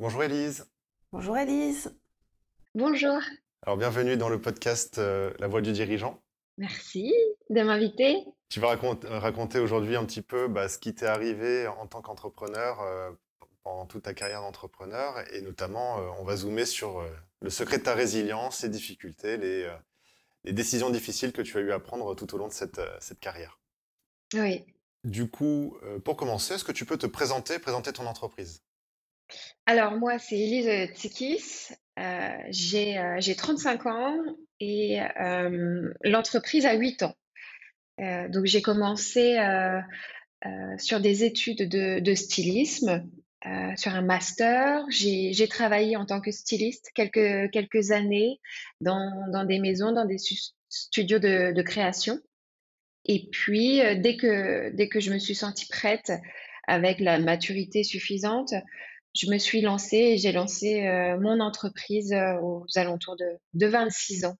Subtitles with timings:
[0.00, 0.66] Bonjour Elise.
[1.12, 1.94] Bonjour Elise.
[2.74, 3.20] Bonjour.
[3.60, 6.22] Alors bienvenue dans le podcast euh, La Voix du dirigeant.
[6.56, 7.12] Merci
[7.50, 8.24] de m'inviter.
[8.48, 12.00] Tu vas raconter, raconter aujourd'hui un petit peu bah, ce qui t'est arrivé en tant
[12.00, 13.10] qu'entrepreneur euh,
[13.62, 17.06] pendant toute ta carrière d'entrepreneur et notamment euh, on va zoomer sur
[17.42, 19.70] le secret de ta résilience, les difficultés, les,
[20.44, 23.20] les décisions difficiles que tu as eu à prendre tout au long de cette, cette
[23.20, 23.60] carrière.
[24.32, 24.64] Oui.
[25.04, 25.76] Du coup,
[26.06, 28.62] pour commencer, est-ce que tu peux te présenter, présenter ton entreprise?
[29.66, 31.72] Alors moi, c'est Elise Tsikis.
[31.98, 34.16] Euh, j'ai euh, j'ai 35 ans
[34.58, 37.14] et euh, l'entreprise a 8 ans.
[37.98, 39.36] donc j'ai commencé
[40.78, 43.06] sur des études de, de stylisme,
[43.76, 44.84] sur un master.
[44.88, 48.40] J'ai j'ai travaillé en tant que styliste quelques, quelques années
[48.80, 50.18] dans, dans des maisons, dans des
[50.68, 52.18] studios de, de création.
[53.06, 56.12] Et puis, dès que, dès que je me suis sentie prête
[56.66, 58.54] avec la maturité suffisante,
[59.14, 63.66] je me suis lancée et j'ai lancé euh, mon entreprise euh, aux alentours de, de
[63.66, 64.36] 26 ans.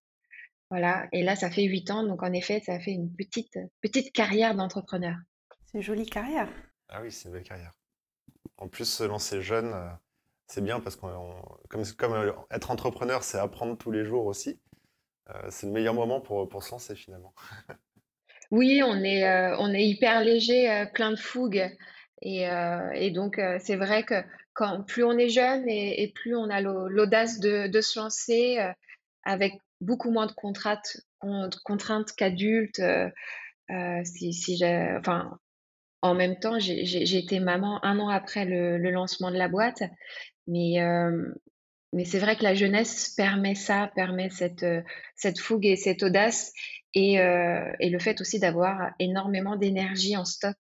[0.71, 1.09] Voilà.
[1.13, 2.03] Et là, ça fait 8 ans.
[2.05, 5.17] Donc, en effet, ça fait une petite, petite carrière d'entrepreneur.
[5.67, 6.49] C'est une jolie carrière.
[6.89, 7.73] Ah oui, c'est une belle carrière.
[8.59, 9.89] En plus, se lancer jeune, euh,
[10.47, 11.03] c'est bien parce que
[11.69, 14.61] comme, comme être entrepreneur, c'est apprendre tous les jours aussi.
[15.49, 17.33] c'est le meilleur moment pour, pour se lancer finalement.
[18.51, 21.71] oui, on est, on est hyper léger, plein de fougue.
[22.21, 22.49] Et,
[22.95, 24.25] et donc, c'est vrai que
[24.87, 28.73] plus on est jeune et, plus on a l'audace de, se lancer euh,
[29.25, 30.99] avec beaucoup moins de contraintes,
[31.65, 32.81] contraintes qu'adultes.
[32.81, 33.09] Euh,
[33.71, 34.03] euh,
[36.03, 39.83] en même temps, j'ai été maman un an après le, lancement de la boîte,
[40.47, 40.77] mais
[42.05, 44.65] c'est vrai que la jeunesse permet ça, permet cette,
[45.39, 46.53] fougue et cette audace,
[46.95, 50.57] et le fait aussi d'avoir énormément d'énergie en stock.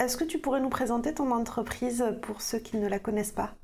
[0.00, 3.54] Est-ce que tu pourrais nous présenter ton entreprise pour ceux qui ne la connaissent pas?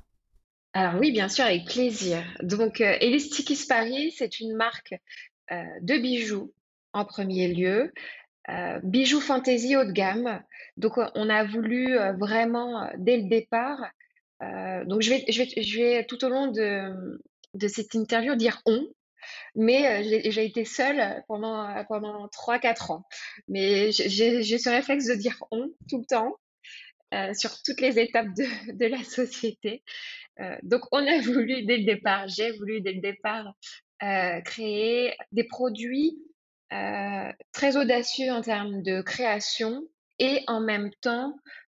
[0.73, 2.23] Alors oui, bien sûr, avec plaisir.
[2.43, 2.95] Donc, euh,
[3.67, 4.93] Paris, c'est une marque
[5.51, 6.53] euh, de bijoux
[6.93, 7.91] en premier lieu.
[8.49, 10.43] Euh, bijoux fantasy haut de gamme.
[10.77, 13.83] Donc, on a voulu vraiment, dès le départ,
[14.85, 18.87] donc je vais, tout au long de cette interview dire on,
[19.55, 23.03] mais j'ai été seule pendant, pendant 3-4 ans.
[23.47, 26.35] Mais j'ai ce réflexe de dire on tout le temps.
[27.35, 29.83] sur toutes les étapes de, de la société.
[30.63, 33.53] donc, on a voulu dès le départ, j'ai voulu dès le départ
[34.45, 36.17] créer des produits
[36.69, 39.83] très audacieux en termes de création
[40.19, 41.33] et en même temps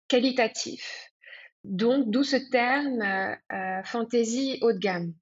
[0.08, 1.10] qualitatifs.
[1.64, 3.36] Donc, d'où ce terme
[3.84, 5.14] fantasy haut de gamme.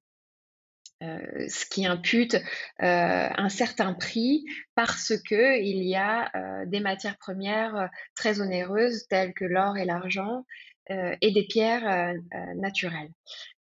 [1.01, 2.39] Euh, ce qui impute euh,
[2.81, 4.43] un certain prix
[4.75, 9.85] parce que il y a euh, des matières premières très onéreuses telles que l'or et
[9.85, 10.43] l'argent
[11.21, 12.15] et des pierres
[12.55, 13.11] naturelles.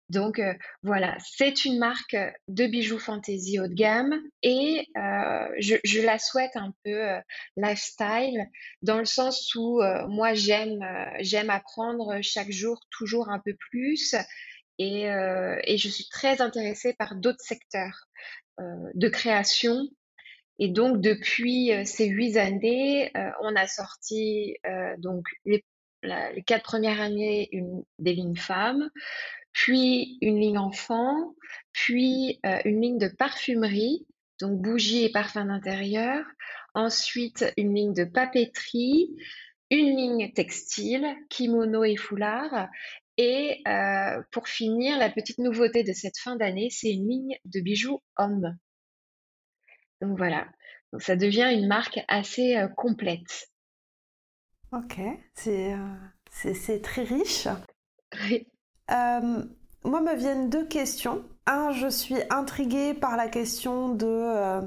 [0.09, 0.41] Donc
[0.81, 6.55] voilà, c'est une marque de bijoux fantasy haut de gamme et je, je, la souhaite
[6.55, 6.99] un peu
[7.57, 8.43] lifestyle
[8.81, 10.83] dans le sens où moi j'aime
[11.19, 14.15] j'aime apprendre chaque jour toujours un peu plus
[14.81, 18.07] euh, et, je suis très intéressée par d'autres secteurs
[18.59, 19.87] euh, de création.
[20.59, 24.57] Et donc, depuis euh, ces huit années, on a sorti
[24.99, 25.63] donc les,
[26.45, 28.89] quatre premières années une, des lignes femmes,
[29.51, 31.35] puis une ligne enfant,
[31.73, 34.05] puis une ligne de parfumerie,
[34.39, 36.25] donc bougies et parfums d'intérieur,
[36.73, 39.15] ensuite une ligne de papeterie,
[39.71, 42.67] une ligne textile, kimono et foulard,
[43.17, 47.59] et euh, pour finir, la petite nouveauté de cette fin d'année, c'est une ligne de
[47.59, 48.57] bijoux hommes.
[50.01, 50.47] Donc voilà,
[50.91, 53.49] Donc ça devient une marque assez euh, complète.
[54.71, 54.99] Ok,
[55.33, 57.47] c'est euh, très riche.
[58.23, 58.47] Oui.
[58.87, 61.23] moi, me viennent deux questions.
[61.45, 64.61] Un, je suis intriguée par la question de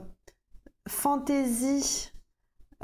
[0.86, 2.12] fantaisie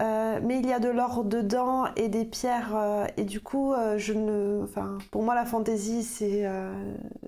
[0.01, 3.75] euh, mais il y a de l'or dedans et des pierres euh, et du coup
[3.75, 6.47] euh, je ne enfin pour moi la fantaisie c'est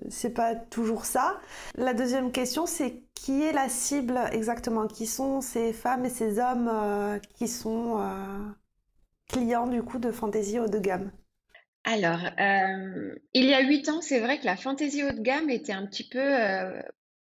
[0.09, 1.39] c'est pas toujours ça.
[1.75, 4.87] La deuxième question c'est qui est la cible exactement?
[4.87, 6.71] Qui sont ces femmes et ces hommes
[7.35, 7.99] qui sont
[9.29, 11.11] clients du coup de fantaisie haut de gamme?
[11.85, 12.19] Alors,
[13.33, 15.85] il y a huit ans, c'est vrai que la fantaisie haut de gamme était un
[15.85, 16.19] petit peu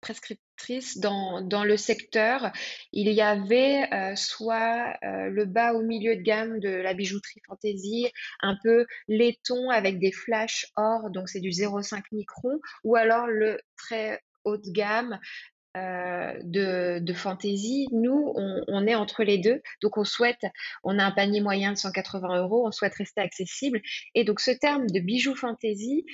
[0.02, 2.52] prescriptrice dans, dans le secteur.
[2.92, 7.42] Il y avait euh, soit euh, le bas au milieu de gamme de la bijouterie
[7.48, 8.12] fantaisie,
[8.42, 13.60] un peu laiton avec des flashs or, donc c'est du 0,5 micron, ou alors le
[13.78, 15.20] très haut de gamme
[15.78, 17.88] euh, de, de fantaisie.
[17.94, 19.62] Nous, on, on, est entre les deux.
[19.82, 20.42] Donc, on souhaite,
[20.84, 23.82] on a un panier moyen de 180 euros, on souhaite rester accessible.
[24.14, 26.06] Et donc, ce terme de bijoux fantaisie,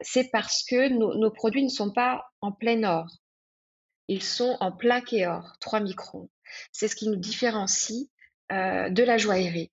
[0.00, 3.06] c'est parce que nos, produits ne sont pas en plein or.
[4.08, 6.28] Ils sont en plaqué or, 3 microns.
[6.72, 8.10] C'est ce qui nous différencie
[8.50, 9.70] de la joaillerie.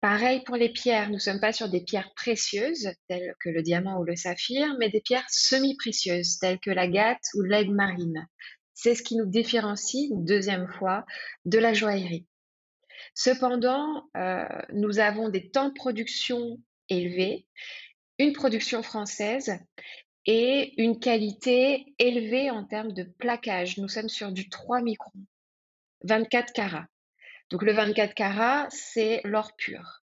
[0.00, 3.62] pareil pour les pierres, nous ne sommes pas sur des pierres précieuses telles que le
[3.62, 8.26] diamant ou le saphir, mais des pierres semi-précieuses telles que l'agate ou l'aigle marine.
[8.80, 11.04] C'est ce qui nous différencie, une deuxième fois,
[11.44, 12.26] de la joaillerie.
[13.12, 16.58] Cependant, euh, nous avons des temps de production
[16.88, 17.44] élevés,
[18.18, 19.58] une production française
[20.26, 23.78] et une qualité élevée en termes de plaquage.
[23.78, 25.24] Nous sommes sur du 3 microns,
[26.04, 26.86] 24 carats.
[27.50, 30.02] Donc le 24 carats, c'est l'or pur.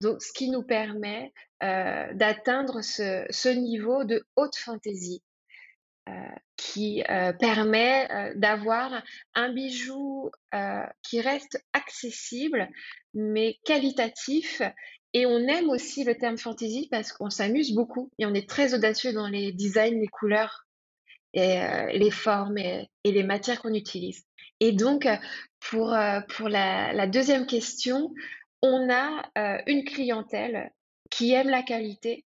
[0.00, 5.22] Donc, ce qui nous permet euh, d'atteindre ce, niveau de haute fantaisie
[6.08, 6.12] euh,
[6.56, 9.02] qui euh, permet d'avoir
[9.34, 10.30] un bijou
[11.02, 12.68] qui reste accessible
[13.14, 14.62] mais qualitatif.
[15.12, 18.74] Et on aime aussi le terme fantasy parce qu'on s'amuse beaucoup et on est très
[18.74, 20.66] audacieux dans les designs, les couleurs,
[21.32, 21.60] et,
[21.92, 24.24] les formes et, les matières qu'on utilise.
[24.60, 25.08] Et donc,
[25.58, 25.96] pour,
[26.28, 28.12] pour la, deuxième question,
[28.62, 29.30] on a
[29.66, 30.70] une clientèle
[31.10, 32.24] qui aime la qualité,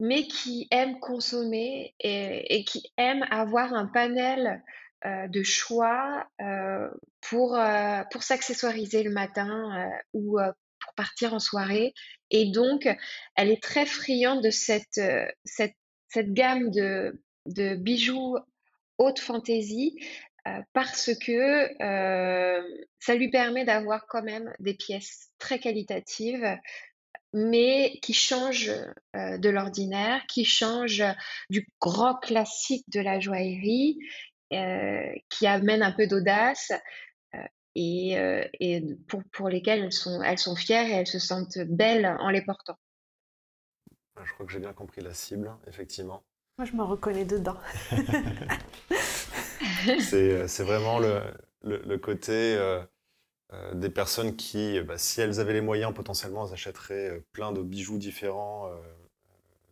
[0.00, 4.62] mais qui aiment consommer et, qui aiment avoir un panel
[5.04, 6.88] euh, de choix euh,
[7.20, 10.38] pour, euh, pour s'accessoiriser le matin ou
[10.82, 11.94] pour partir en soirée.
[12.30, 12.88] Et donc,
[13.36, 15.00] elle est très friande de cette,
[15.44, 15.76] cette,
[16.08, 18.36] cette gamme de, de bijoux
[18.98, 19.98] haute fantaisie
[20.72, 21.68] parce que
[22.98, 26.58] ça lui permet d'avoir quand même des pièces très qualitatives
[27.32, 28.70] mais qui change
[29.16, 31.02] euh, de l'ordinaire, qui change
[31.50, 33.98] du grand classique de la joaillerie,
[34.52, 36.72] euh, qui amène un peu d'audace
[37.76, 41.58] euh, et, et pour, pour, lesquelles elles sont, elles sont fières et elles se sentent
[41.58, 42.76] belles en les portant.
[44.22, 46.22] Je crois que j'ai bien compris la cible, effectivement.
[46.58, 47.56] Moi, je me reconnais dedans.
[50.00, 51.22] c'est vraiment le,
[51.62, 52.56] le, le côté
[53.52, 57.52] euh, des personnes qui, bah, si elles avaient les moyens, potentiellement, elles achèteraient euh, plein
[57.52, 58.80] de bijoux différents euh,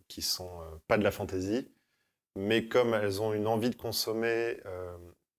[0.08, 1.70] qui sont pas de la fantaisie.
[2.36, 4.60] Mais comme elles ont une envie de consommer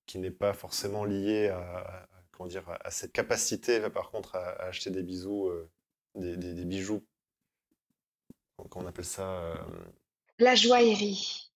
[0.06, 2.08] qui n'est pas forcément liée à,
[2.42, 5.52] comment dire, à cette capacité, par contre, à, acheter des bijoux,
[6.16, 7.06] des, des, bijoux,
[8.70, 9.54] comment on appelle ça
[10.40, 11.52] La joaillerie.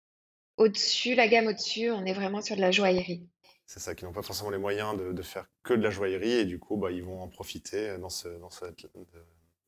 [0.57, 3.25] Au-dessus, la gamme au-dessus, on est vraiment sur de la joaillerie.
[3.65, 6.45] C'est ça, qui n'ont pas forcément les moyens de, faire que de la joaillerie et
[6.45, 8.85] du coup, bah, ils vont en profiter dans, ce, dans cette,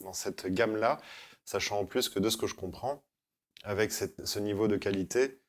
[0.01, 0.99] dans cette gamme-là,
[1.45, 3.03] sachant en plus que de ce que je comprends,
[3.63, 5.39] avec ce niveau de qualité,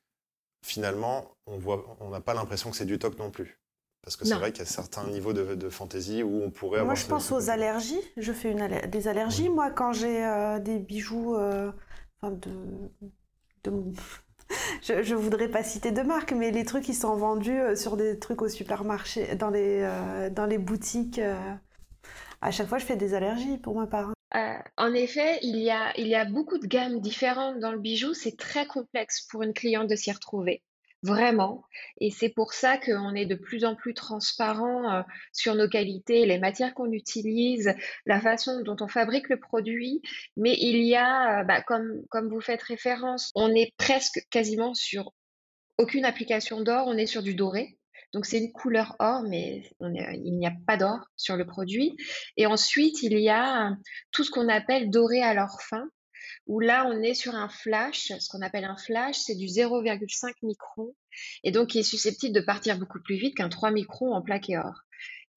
[0.63, 3.61] finalement, on voit, on n'a pas l'impression que c'est du toc non plus.
[4.06, 6.94] Parce que c'est vrai qu'il y a certains niveaux de, fantaisie où on pourrait avoir.
[6.94, 8.00] Moi, je pense aux allergies.
[8.17, 9.50] Je fais une des allergies.
[9.50, 11.70] Moi, quand j'ai euh, des bijoux euh,
[12.23, 12.50] de,
[13.64, 13.73] de,
[14.82, 17.97] je, ne voudrais pas citer de marque, mais les trucs qui sont vendus euh, sur
[17.97, 21.37] des trucs au supermarché, dans les, euh, dans les boutiques, euh,
[22.41, 24.12] à chaque fois, je fais des allergies pour ma part.
[24.32, 24.62] Hein.
[24.76, 28.14] en effet, il y, a, il y a beaucoup de gammes différentes dans le bijou.
[28.14, 30.62] C'est très complexe pour une cliente de s'y retrouver
[31.02, 31.64] vraiment.
[32.00, 35.02] Et c'est pour ça qu'on est de plus en plus transparent euh,
[35.32, 37.75] sur nos qualités, les matières qu'on utilise,
[38.06, 40.02] la façon dont on fabrique le produit.
[40.37, 44.75] Mais il y a, euh, bah, comme, comme vous faites référence, on est presque quasiment
[44.75, 45.12] sur
[45.78, 47.79] aucune application d'or, on est sur du doré.
[48.12, 51.96] Donc c'est une couleur or, mais il n'y a pas d'or sur le produit.
[52.36, 53.76] Et ensuite, il y a
[54.10, 55.88] tout ce qu'on appelle doré à l'or fin,
[56.46, 58.12] où là, on est sur un flash.
[58.19, 60.94] Ce qu'on appelle un flash, c'est du 0,5 micron,
[61.44, 64.56] et donc qui est susceptible de partir beaucoup plus vite qu'un 3 microns en plaqué
[64.56, 64.82] or.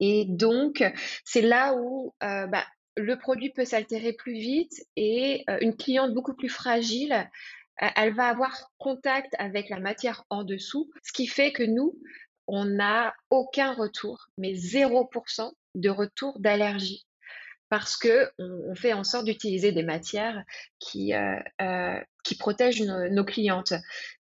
[0.00, 0.82] Et donc,
[1.24, 2.64] c'est là où euh, bah,
[2.96, 7.28] le produit peut s'altérer plus vite et euh, une cliente beaucoup plus fragile,
[7.82, 11.98] euh, elle va avoir contact avec la matière en dessous, ce qui fait que nous,
[12.46, 17.06] on n'a aucun retour, mais 0% de retour d'allergie
[17.70, 20.44] parce que on, fait en sorte d'utiliser des matières
[20.78, 21.98] qui, euh, euh,
[22.38, 23.72] protègent nos, clientes.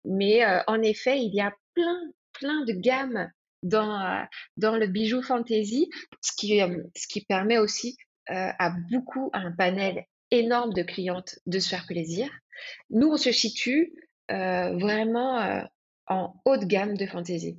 [0.04, 2.00] Mais euh, en effet, il y a plein,
[2.32, 3.30] plein de gammes
[3.62, 4.26] dans,
[4.58, 5.88] le bijou fantasy,
[6.20, 6.60] ce qui,
[6.94, 7.96] ce qui permet aussi
[8.28, 12.28] à beaucoup, à un panel énorme de clientes de se faire plaisir.
[12.90, 13.94] Nous, on se situe
[14.28, 15.64] vraiment
[16.08, 17.58] en haute gamme de fantasy.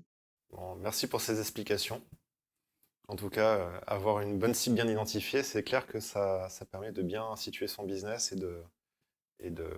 [0.82, 2.02] merci pour ces explications.
[3.08, 6.66] En tout cas, euh, avoir une bonne cible bien identifiée, c'est clair que ça, ça,
[6.66, 8.62] permet de bien situer son business et de,
[9.40, 9.70] et de,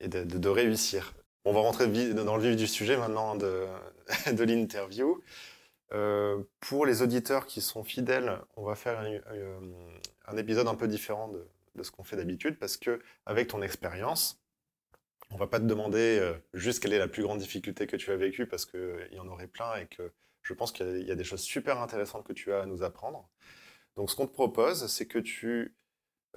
[0.00, 1.14] et de, réussir.
[1.44, 3.66] On va rentrer dans le vif du sujet maintenant de,
[4.44, 5.22] l'interview.
[5.92, 9.58] Euh, pour les auditeurs qui sont fidèles, on va faire un, euh,
[10.26, 13.62] un épisode un peu différent de, de ce qu'on fait d'habitude parce que avec ton
[13.62, 14.38] expérience,
[15.30, 16.20] On va pas te demander
[16.54, 19.28] juste quelle est la plus grande difficulté que tu as vécue parce qu'il y en
[19.28, 20.12] aurait plein et que
[20.48, 23.28] je pense qu'il y, a des choses super intéressantes que tu as à nous apprendre.
[23.96, 25.76] Donc, ce qu'on te propose, c'est que tu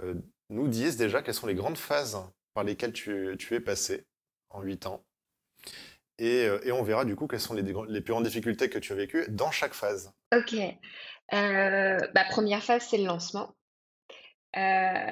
[0.01, 0.15] euh,
[0.49, 2.17] nous dises déjà quelles sont les grandes phases
[2.53, 4.05] par lesquelles tu, es passé
[4.49, 5.05] en 8 ans.
[6.19, 8.97] Euh, et, on verra du coup quelles sont les, plus grandes difficultés que tu as
[8.97, 10.11] vécues dans chaque phase.
[10.35, 10.55] Ok.
[11.33, 11.97] Euh,
[12.31, 13.55] première phase, c'est le lancement.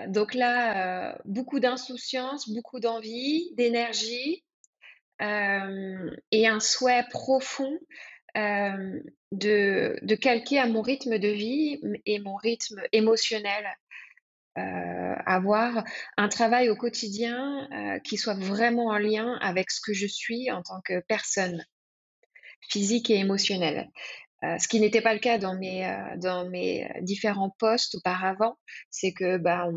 [0.09, 4.43] donc là, beaucoup d'insouciance, beaucoup d'envie, d'énergie
[5.21, 7.79] et un souhait profond
[8.36, 13.65] de, calquer à mon rythme de vie et mon rythme émotionnel.
[14.55, 15.83] avoir
[16.17, 17.67] un travail au quotidien
[18.03, 21.63] qui soit vraiment en lien avec ce que je suis en tant que personne
[22.69, 23.89] physique et émotionnelle.
[24.43, 28.58] Euh, ce qui n'était pas le cas dans mes, euh, dans mes différents postes auparavant,
[28.89, 29.67] c'est que bah,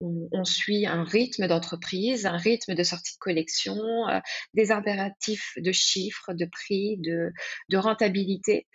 [0.00, 3.76] on, on, suit un rythme d'entreprise, un rythme de sortie de collection,
[4.08, 4.20] euh,
[4.54, 7.32] des impératifs de chiffres, de prix, de,
[7.70, 8.68] de rentabilité.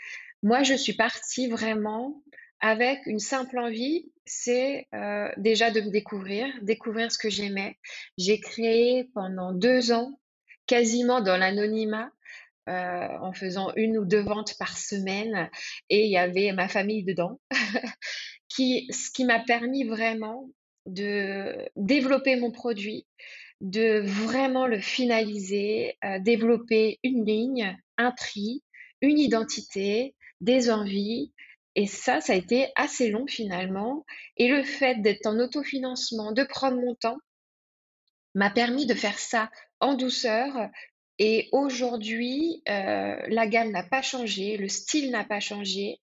[0.43, 2.21] Moi, je suis partie vraiment
[2.61, 7.77] avec une simple envie, c'est euh, déjà de me découvrir, découvrir ce que j'aimais.
[8.17, 10.19] J'ai créé pendant deux ans,
[10.67, 12.11] quasiment dans l'anonymat,
[12.69, 15.49] euh, en faisant une ou deux ventes par semaine
[15.89, 17.39] et il y avait ma famille dedans,
[18.47, 20.49] qui, ce qui m'a permis vraiment
[20.85, 23.07] de développer mon produit,
[23.59, 28.63] de vraiment le finaliser, euh, développer une ligne, un prix,
[29.01, 31.33] une identité, des envies.
[31.73, 34.05] Et ça, ça a été assez long finalement.
[34.37, 37.17] Et le fait d'être en autofinancement, de prendre mon temps,
[38.35, 39.49] m'a permis de faire ça
[39.79, 40.69] en douceur,
[41.19, 45.99] et aujourd'hui, euh, la gamme n'a pas changé, le style n'a pas changé.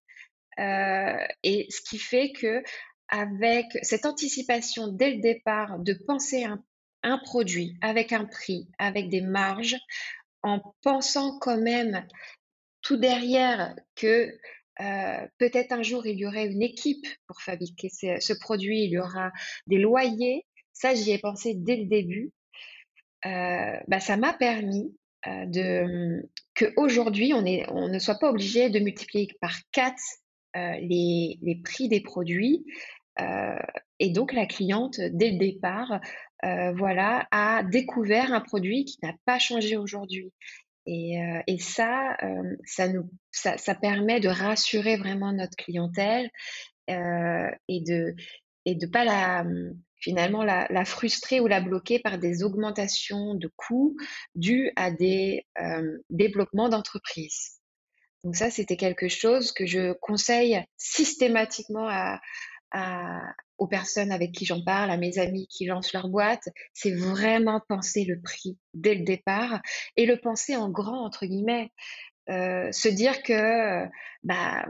[0.58, 2.62] Euh, et ce qui fait que
[3.08, 6.62] avec cette anticipation dès le départ de penser un,
[7.25, 9.76] produit avec un prix, avec des marges,
[10.42, 12.06] en pensant quand même
[12.82, 14.37] tout derrière que
[14.80, 18.99] euh, peut-être un jour il y aurait une équipe pour fabriquer ce, produit, il y
[18.99, 19.30] aura
[19.66, 20.44] des loyers.
[20.73, 22.32] Ça, j'y ai pensé dès le début.
[23.25, 24.94] Bah, ça m'a permis
[25.26, 29.95] euh, de, qu'aujourd'hui, on, on ne soit pas obligé de multiplier par 4
[30.56, 32.64] euh, les, prix des produits.
[33.21, 33.59] Euh,
[33.99, 36.00] et donc, la cliente, dès le départ,
[36.76, 40.33] voilà, a découvert un produit qui n'a pas changé aujourd'hui.
[40.87, 41.18] Et,
[41.59, 42.16] ça,
[42.64, 46.30] ça, nous, ça, permet de rassurer vraiment notre clientèle
[46.87, 48.14] et de
[48.64, 49.45] et de pas la
[50.06, 53.96] finalement la, frustrer ou la bloquer par des augmentations de coûts
[54.36, 57.58] dues à des euh, développements d'entreprise.
[58.22, 61.88] Donc ça, c'était quelque chose que je conseille systématiquement
[63.58, 67.60] aux personnes avec qui j'en parle, à mes amis qui lancent leur boîte, c'est vraiment
[67.68, 69.60] penser le prix dès le départ
[69.96, 71.72] et le penser en grand, entre guillemets.
[72.28, 73.86] Euh, se dire que
[74.22, 74.66] bah,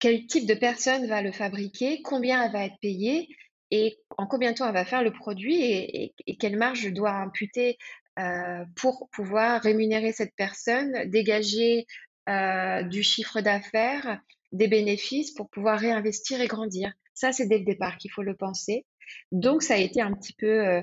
[0.00, 3.28] quel type de personne va le fabriquer, combien elle va être payée
[3.70, 7.12] et en combien de temps elle va faire le produit et, quelle marge je dois
[7.12, 7.78] imputer
[8.18, 11.86] euh, pour pouvoir rémunérer cette personne, dégager
[12.28, 14.20] euh, du chiffre d'affaires,
[14.52, 16.92] des bénéfices pour pouvoir réinvestir et grandir?
[17.14, 18.86] Ça, c'est dès le départ qu'il faut le penser.
[19.30, 20.82] Donc, ça a été un petit peu euh,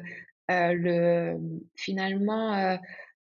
[0.50, 1.38] le,
[1.75, 2.77] finalement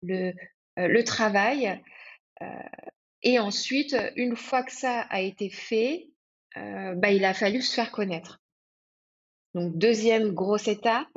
[0.02, 1.82] le, travail.
[3.22, 6.08] Et ensuite, une fois que ça a été fait,
[6.54, 8.40] bah, il a fallu se faire connaître.
[9.54, 11.08] Donc, deuxième grosse étape,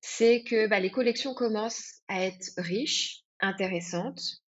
[0.00, 4.42] c'est que bah, les collections commencent à être riches, intéressantes.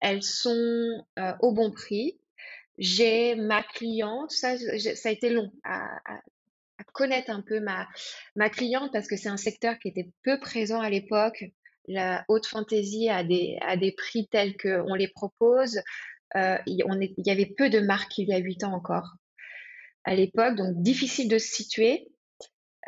[0.00, 2.18] Elles sont euh, au bon prix.
[2.78, 5.98] J'ai ma cliente, ça, a été long à,
[6.92, 10.88] connaître un peu ma, cliente parce que c'est un secteur qui était peu présent à
[10.88, 11.44] l'époque.
[11.88, 15.80] La haute fantaisie a des, à des prix tels qu'on les propose.
[16.36, 16.84] Euh, il,
[17.16, 19.16] y avait peu de marques il y a huit ans encore
[20.04, 22.08] à l'époque, donc difficile de se situer.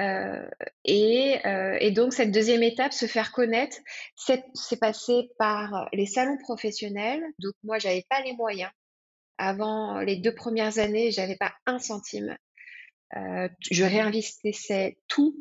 [0.00, 0.48] Euh,
[0.84, 3.76] et, euh, et, donc cette deuxième étape, se faire connaître,
[4.16, 7.22] c'est passé par les salons professionnels.
[7.38, 8.70] Donc moi, j'avais pas les moyens.
[9.38, 12.36] Avant les deux premières années, j'avais pas un centime.
[13.16, 15.36] Euh, je réinvestissais tout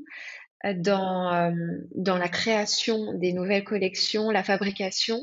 [0.64, 1.54] dans,
[1.96, 5.20] dans la création des nouvelles collections, la fabrication.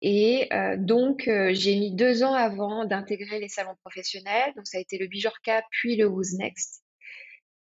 [0.00, 0.48] Et
[0.78, 4.52] donc, j'ai mis deux ans avant d'intégrer les salons professionnels.
[4.56, 6.81] Donc, ça a été le Bijorca, puis le Who's Next.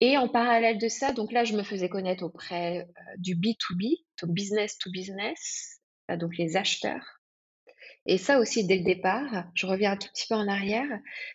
[0.04, 2.84] Et en parallèle de ça, donc là, je me faisais connaître auprès euh,
[3.18, 5.80] du B2B, donc business to business,
[6.18, 7.20] donc les acheteurs.
[8.06, 10.88] Et ça aussi, dès le départ, je reviens un tout petit peu en arrière,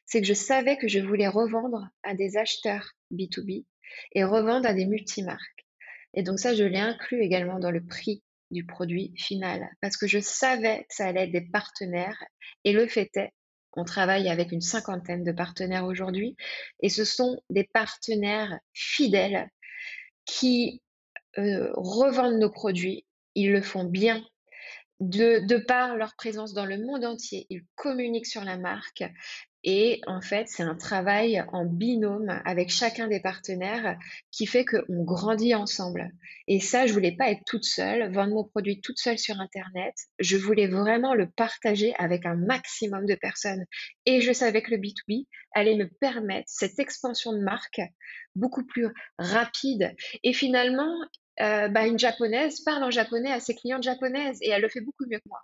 [0.05, 3.63] c'est que je savais que je voulais revendre à des acheteurs B2B
[4.11, 5.65] et revendre à des multimarques.
[6.13, 8.21] Et donc ça, je l'ai inclus également dans le prix
[8.51, 12.21] du produit final parce que je savais que ça allait être des partenaires
[12.65, 13.31] et le fait est
[13.77, 16.35] on travaille avec une cinquantaine de partenaires aujourd'hui
[16.81, 19.49] et ce sont des partenaires fidèles
[20.25, 20.81] qui
[21.37, 23.05] euh, revendent nos produits.
[23.35, 24.25] Ils le font bien
[24.99, 27.45] de, de, par leur présence dans le monde entier.
[27.49, 29.03] Ils communiquent sur la marque
[29.69, 33.97] et en fait, c'est un travail en binôme avec chacun des partenaires
[34.31, 36.11] qui fait qu'on grandit ensemble.
[36.47, 39.93] Et ça, je voulais pas être toute seule, vendre mon produit toute seule sur Internet.
[40.19, 43.65] Je voulais vraiment le partager avec un maximum de personnes.
[44.05, 47.81] Et je savais que le B2B allait me permettre cette expansion de marque
[48.35, 48.87] beaucoup plus
[49.17, 49.93] rapide.
[50.23, 50.93] Et finalement,
[51.41, 54.81] euh, bah, une japonaise parle en japonais à ses clientes japonaises et elle le fait
[54.81, 55.41] beaucoup mieux que moi.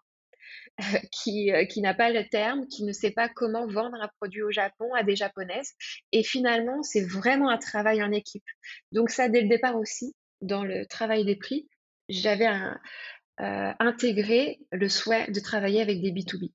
[1.11, 4.41] qui, euh, qui n'a pas le terme, qui ne sait pas comment vendre un produit
[4.41, 5.73] au Japon à des japonaises.
[6.11, 8.43] Et finalement, c'est vraiment un travail en équipe.
[8.91, 11.69] Donc ça, dès le départ aussi, dans le travail des prix,
[12.09, 16.51] j'avais euh, intégré le souhait de travailler avec des B2B.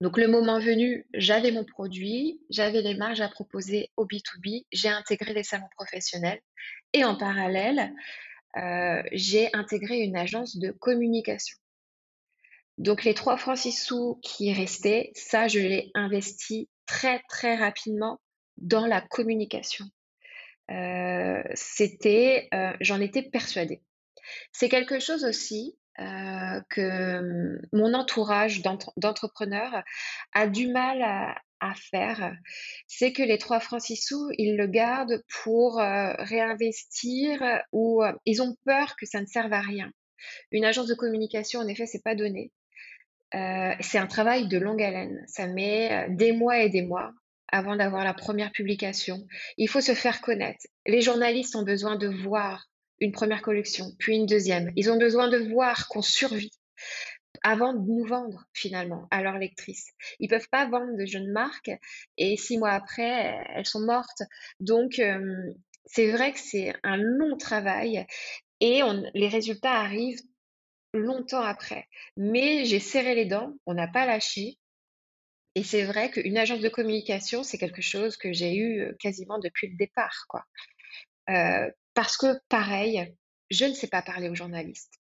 [0.00, 4.88] Donc le moment venu, j'avais mon produit, j'avais les marges à proposer au B2B, j'ai
[4.88, 6.40] intégré les salons professionnels
[6.92, 7.92] et en parallèle,
[8.56, 11.58] euh, j'ai intégré une agence de communication.
[12.78, 18.20] Donc les trois francs six sous qui restaient, ça, je l'ai investi très très rapidement
[18.56, 19.86] dans la communication.
[20.70, 23.82] Euh, c'était, euh, j'en étais persuadée.
[24.52, 25.76] C'est quelque chose aussi
[26.70, 28.62] que mon entourage
[28.96, 29.84] d'entrepreneurs
[30.32, 32.34] a du mal à, à faire,
[32.86, 37.42] c'est que les trois francs sous, ils le gardent pour réinvestir
[37.72, 39.90] ou ils ont peur que ça ne serve à rien.
[40.50, 42.50] Une agence de communication, en effet, c'est pas donné.
[43.34, 45.24] Euh, c'est un travail de longue haleine.
[45.26, 47.12] Ça met euh, des mois et des mois
[47.48, 49.26] avant d'avoir la première publication.
[49.56, 50.66] Il faut se faire connaître.
[50.86, 52.66] Les journalistes ont besoin de voir
[53.00, 54.72] une première collection, puis une deuxième.
[54.76, 56.52] Ils ont besoin de voir qu'on survit
[57.44, 59.92] avant de nous vendre finalement à leurs lectrices.
[60.18, 61.70] Ils peuvent pas vendre de jeunes marques
[62.16, 64.22] et six mois après, elles sont mortes.
[64.60, 65.00] Donc,
[65.84, 68.06] c'est vrai que c'est un long travail
[68.60, 68.80] et
[69.12, 70.22] les résultats arrivent
[70.94, 71.86] longtemps après.
[72.16, 74.56] Mais j'ai serré les dents, on n'a pas lâché.
[75.54, 79.68] Et c'est vrai qu'une agence de communication, c'est quelque chose que j'ai eu quasiment depuis
[79.68, 80.44] le départ, quoi.
[81.92, 83.14] parce que pareil,
[83.50, 84.94] je ne sais pas parler aux journalistes.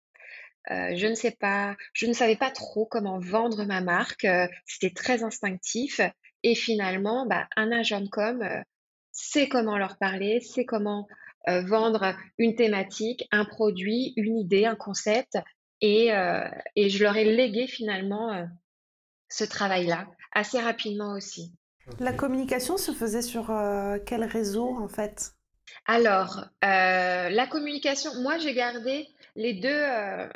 [0.71, 4.27] Je ne sais pas, je ne savais pas trop comment vendre ma marque.
[4.67, 6.01] C'était très instinctif.
[6.43, 8.49] Et finalement, bah, un agent de com
[9.13, 11.07] sait comment leur parler, sait comment
[11.47, 15.39] vendre une thématique, un produit, une idée, un concept,
[15.81, 18.45] et, euh, et je leur ai légué finalement euh,
[19.29, 21.53] ce travail-là assez rapidement aussi.
[21.99, 25.33] La communication se faisait sur euh, quel réseau en fait?
[25.87, 29.83] Alors, la communication, moi j'ai gardé les deux,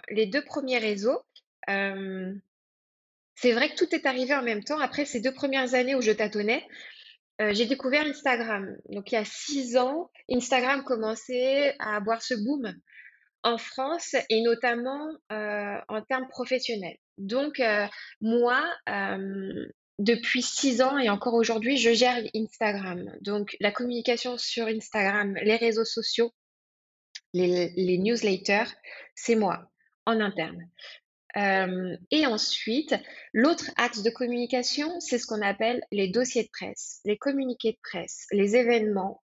[0.09, 1.23] les deux premiers réseaux.
[1.67, 4.79] c'est vrai que tout est arrivé en même temps.
[4.79, 6.67] Après ces deux premières années où je tâtonnais,
[7.39, 8.77] j'ai découvert Instagram.
[8.91, 12.75] Donc il y a six ans, Instagram commençait à avoir ce boom
[13.45, 16.97] en France et notamment euh, en termes professionnels.
[17.19, 17.87] Donc, euh,
[18.21, 19.67] moi, euh,
[19.99, 23.13] depuis six ans et encore aujourd'hui, je gère Instagram.
[23.21, 26.33] Donc, la communication sur Instagram, les réseaux sociaux,
[27.35, 28.73] les, newsletters,
[29.15, 29.71] c'est moi,
[30.07, 30.71] en interne.
[31.37, 32.95] et ensuite,
[33.33, 37.79] l'autre axe de communication, c'est ce qu'on appelle les dossiers de presse, les communiqués de
[37.83, 39.23] presse, les événements,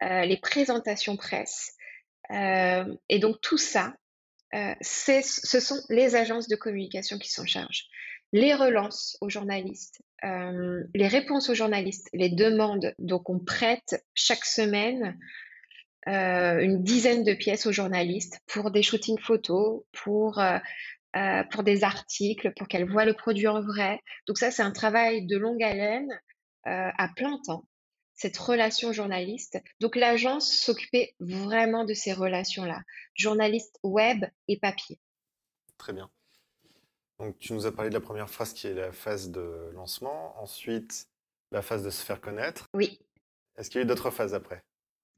[0.00, 1.76] les présentations presse.
[2.30, 3.94] Euh, et donc tout ça,
[4.54, 7.86] euh, ce sont les agences de communication qui s'en chargent.
[8.32, 12.94] Les relances aux journalistes, euh, les réponses aux journalistes, les demandes.
[12.98, 15.18] Donc on prête chaque semaine
[16.06, 20.42] une dizaine de pièces aux journalistes pour des shootings photos, pour,
[21.50, 24.00] pour des articles, pour qu'elles voient le produit en vrai.
[24.26, 26.08] Donc ça, c'est un travail de longue haleine
[26.64, 27.66] à plein temps
[28.14, 29.58] cette relation journaliste.
[29.80, 32.82] Donc l'agence s'occupait vraiment de ces relations-là,
[33.14, 35.00] journaliste web et papier.
[35.76, 36.08] Très bien.
[37.18, 40.40] Donc tu nous as parlé de la première phase qui est la phase de lancement,
[40.40, 41.08] ensuite
[41.50, 42.66] la phase de se faire connaître.
[42.74, 43.00] Oui.
[43.56, 44.62] Est-ce qu'il y a eu d'autres phases après?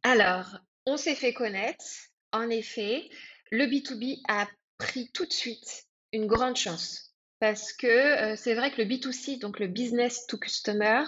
[0.03, 1.85] Alors, on s'est fait connaître.
[2.33, 3.09] En effet,
[3.51, 8.71] le B2B a pris tout de suite une grande chance parce que euh, c'est vrai
[8.71, 11.05] que le B2C, donc le business to customer,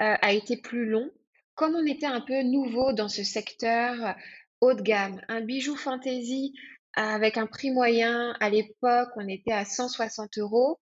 [0.00, 1.10] euh, a été plus long.
[1.54, 4.12] Comme on était un peu nouveau dans ce secteur euh,
[4.60, 6.54] haut de gamme, un bijou fantaisie
[6.94, 10.80] avec un prix moyen, à l'époque, on était à 160 euros.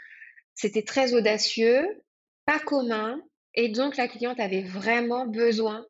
[0.55, 1.87] C'était très audacieux,
[2.47, 3.21] pas commun,
[3.55, 5.85] et donc la cliente avait vraiment besoin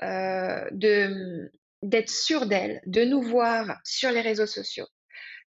[0.00, 1.50] de,
[1.82, 4.86] d'être sûre d'elle, de nous voir sur les réseaux sociaux.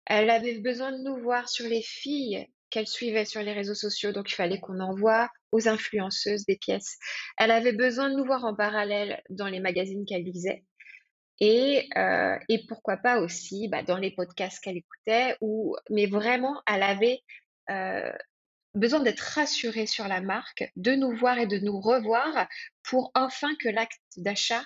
[0.05, 4.11] Elle avait besoin de nous voir sur les filles qu'elle suivait sur les réseaux sociaux,
[4.11, 6.97] donc il fallait qu'on envoie aux influenceuses des pièces.
[7.37, 10.63] Elle avait besoin de nous voir en parallèle dans les magazines qu'elle lisait.
[11.39, 16.61] Et, euh, et pourquoi pas aussi bah, dans les podcasts qu'elle écoutait, ou, mais vraiment,
[16.67, 17.19] elle avait
[17.69, 18.11] euh,
[18.73, 22.47] besoin d'être rassurée sur la marque, de nous voir et de nous revoir
[22.83, 24.63] pour enfin que l'acte d'achat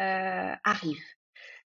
[0.00, 1.02] euh, arrive.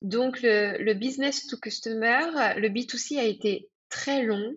[0.02, 4.56] Donc le, business to customer, le B2C a été très long,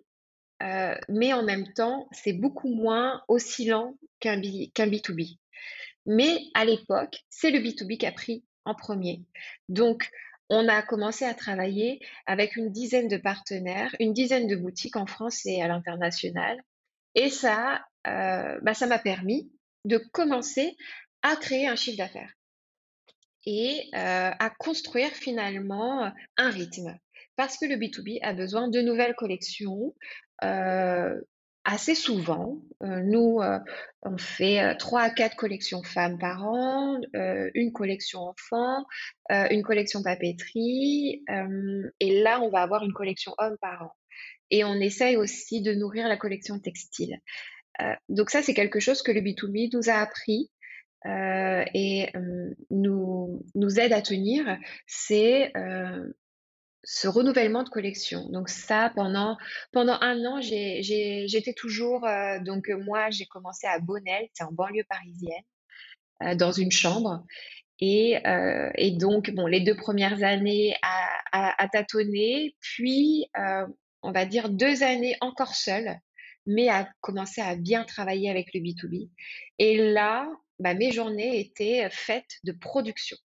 [1.09, 4.39] mais en même temps, c'est beaucoup moins oscillant qu'un
[4.73, 5.37] qu'un B2B.
[6.05, 9.21] Mais à l'époque, c'est le B2B qui a pris en premier.
[9.69, 10.09] Donc,
[10.49, 15.05] on a commencé à travailler avec une dizaine de partenaires, une dizaine de boutiques en
[15.05, 16.61] France et à l'international.
[17.15, 19.51] Et ça, euh, bah, ça m'a permis
[19.85, 20.75] de commencer
[21.21, 22.33] à créer un chiffre d'affaires
[23.45, 26.97] et euh, à construire finalement un rythme.
[27.35, 29.95] Parce que le B2B a besoin de nouvelles collections,
[30.43, 31.19] euh,
[31.65, 32.61] assez souvent.
[32.83, 33.39] Euh, nous,
[34.01, 38.85] on fait trois à quatre collections femmes par an, une collection enfants,
[39.29, 41.23] une collection papeterie,
[41.99, 43.91] et là, on va avoir une collection hommes par an.
[44.51, 47.17] Et on essaye aussi de nourrir la collection textile.
[48.09, 50.51] donc ça, c'est quelque chose que le B2B nous a appris.
[51.05, 52.09] Et
[52.69, 55.51] nous, nous aide à tenir, c'est
[56.83, 58.27] ce renouvellement de collection.
[58.29, 59.37] Donc ça, pendant,
[59.71, 64.83] pendant un an, j'étais toujours, euh, donc moi, j'ai commencé à Bonnel, c'est en banlieue
[64.89, 65.43] parisienne,
[66.23, 67.23] euh, dans une chambre.
[67.79, 73.25] Et, euh, et, donc, bon, les deux premières années à, tâtonner, puis,
[74.03, 75.97] on va dire, deux années encore seule,
[76.45, 79.09] mais à commencer à bien travailler avec le B2B.
[79.57, 80.29] Et là,
[80.63, 83.17] bah, mes journées étaient faites de production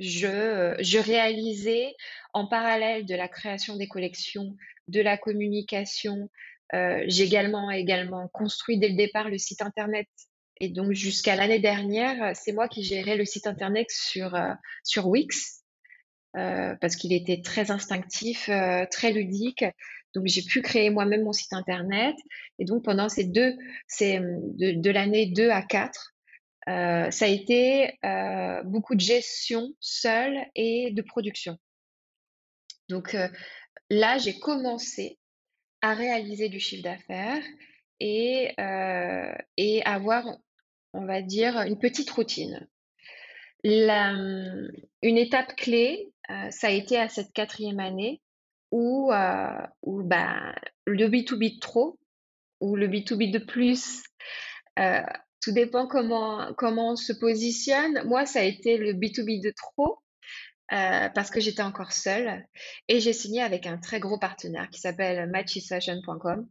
[0.00, 1.94] je, réalisais
[2.32, 4.56] en parallèle de la création des collections,
[4.88, 6.30] de la communication.
[6.72, 10.08] J'ai également, également construit dès le départ le site internet.
[10.60, 14.36] Et donc jusqu'à l'année dernière, c'est moi qui gérais le site internet sur,
[14.84, 15.62] sur Wix,
[16.32, 18.50] parce qu'il était très instinctif,
[18.90, 19.64] très ludique.
[20.14, 22.14] Donc j'ai pu créer moi-même mon site internet.
[22.58, 26.14] Et donc pendant ces deux, c'est de, de l'année 2 à 4,
[26.68, 31.56] euh, ça a été euh, beaucoup de gestion seule et de production.
[32.90, 33.28] Donc euh,
[33.90, 35.18] là, j'ai commencé
[35.80, 37.42] à réaliser du chiffre d'affaires
[38.00, 38.54] et,
[39.56, 40.24] et avoir,
[40.92, 42.68] on va dire, une petite routine.
[43.64, 46.12] une étape clé,
[46.50, 48.20] ça a été à cette quatrième année
[48.72, 49.12] où,
[49.82, 50.54] où bah,
[50.84, 51.98] le B2B de trop
[52.60, 54.02] ou le B2B de plus
[55.40, 58.02] tout dépend comment, comment on se positionne.
[58.04, 59.98] Moi, ça a été le B2B de trop
[60.72, 62.44] euh, parce que j'étais encore seule
[62.88, 66.46] et j'ai signé avec un très gros partenaire qui s'appelle matchisfashion.com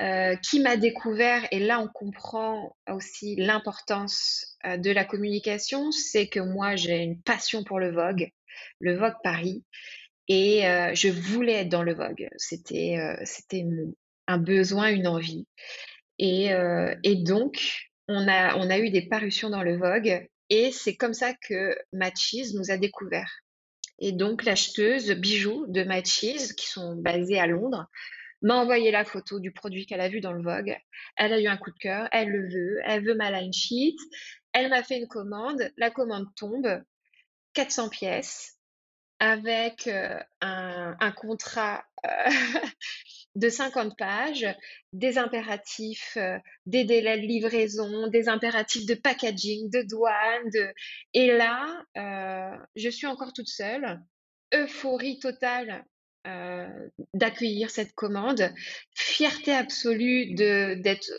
[0.00, 6.26] euh, qui m'a découvert, et là on comprend aussi l'importance euh, de la communication, c'est
[6.26, 8.32] que moi j'ai une passion pour le Vogue,
[8.80, 9.62] le Vogue Paris,
[10.26, 10.62] et
[10.94, 12.28] je voulais être dans le Vogue.
[12.36, 13.64] C'était c'était
[14.26, 15.46] un besoin, une envie.
[16.20, 20.96] Euh, et, donc, on a, on a eu des parutions dans le Vogue et c'est
[20.96, 23.30] comme ça que Matches nous a découvert.
[23.98, 27.86] Et donc, l'acheteuse bijoux de Matches, qui sont basées à Londres,
[28.42, 30.76] m'a envoyé la photo du produit qu'elle a vu dans le Vogue.
[31.16, 33.96] Elle a eu un coup de cœur, elle le veut, elle veut ma line sheet.
[34.52, 36.82] Elle m'a fait une commande, la commande tombe,
[37.54, 38.58] 400 pièces,
[39.18, 41.84] avec euh, un, contrat
[43.34, 44.46] de 50 pages,
[44.92, 50.72] des impératifs, euh, des délais de livraison, des impératifs de packaging, de douane.
[51.14, 54.00] Et là, euh, je suis encore toute seule,
[54.54, 55.84] euphorie totale
[56.26, 56.68] euh,
[57.12, 58.50] d'accueillir cette commande,
[58.94, 61.10] fierté absolue d'être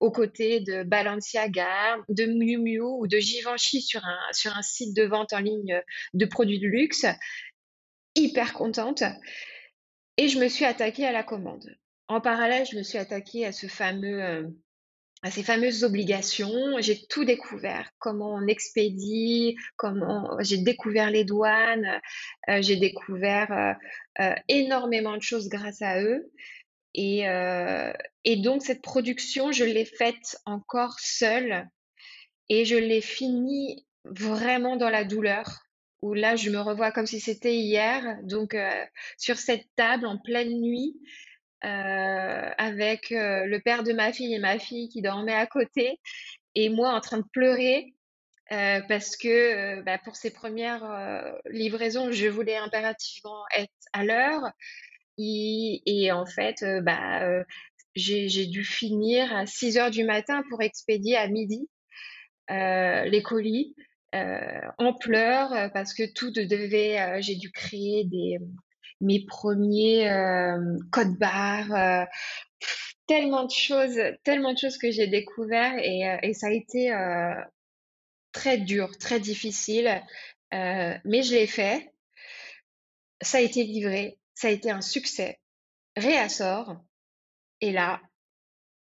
[0.00, 4.96] aux côtés de Balenciaga, de Miu Miu ou de Givenchy sur un, sur un site
[4.96, 5.80] de vente en ligne
[6.14, 7.06] de produits de luxe,
[8.16, 9.04] hyper contente.
[10.18, 11.76] Et je me suis attaquée à la commande.
[12.08, 14.48] En parallèle, je me suis attaquée à euh,
[15.30, 16.80] ces fameuses obligations.
[16.80, 22.00] J'ai tout découvert, comment on expédie, comment j'ai découvert les douanes,
[22.48, 23.76] euh, j'ai découvert
[24.20, 26.32] euh, énormément de choses grâce à eux.
[26.94, 27.26] Et,
[28.24, 31.68] et donc cette production, je l'ai faite encore seule
[32.48, 35.67] et je l'ai finie vraiment dans la douleur
[36.02, 38.84] où là, je me revois comme si c'était hier, donc euh,
[39.16, 40.96] sur cette table en pleine nuit,
[41.64, 46.00] euh, avec euh, le père de ma fille et ma fille qui dormaient à côté,
[46.54, 47.94] et moi en train de pleurer
[48.88, 50.82] parce que bah, pour ces premières
[51.50, 54.40] livraisons, je voulais impérativement être à l'heure.
[55.18, 57.44] Et, en fait, bah,
[57.94, 61.68] j'ai dû finir à 6 heures du matin pour expédier à midi
[62.48, 63.74] les colis.
[64.12, 68.08] En pleurs parce que tout devait, j'ai dû créer
[69.00, 70.08] mes premiers
[70.90, 72.06] codes barres,
[73.06, 76.90] tellement de choses, tellement de choses que j'ai découvert et, et, ça a été
[78.32, 80.02] très dur, très difficile,
[80.52, 81.92] mais je l'ai fait.
[83.20, 85.40] Ça a été livré, ça a été un succès.
[85.96, 86.76] Réassort.
[87.60, 88.00] Et là,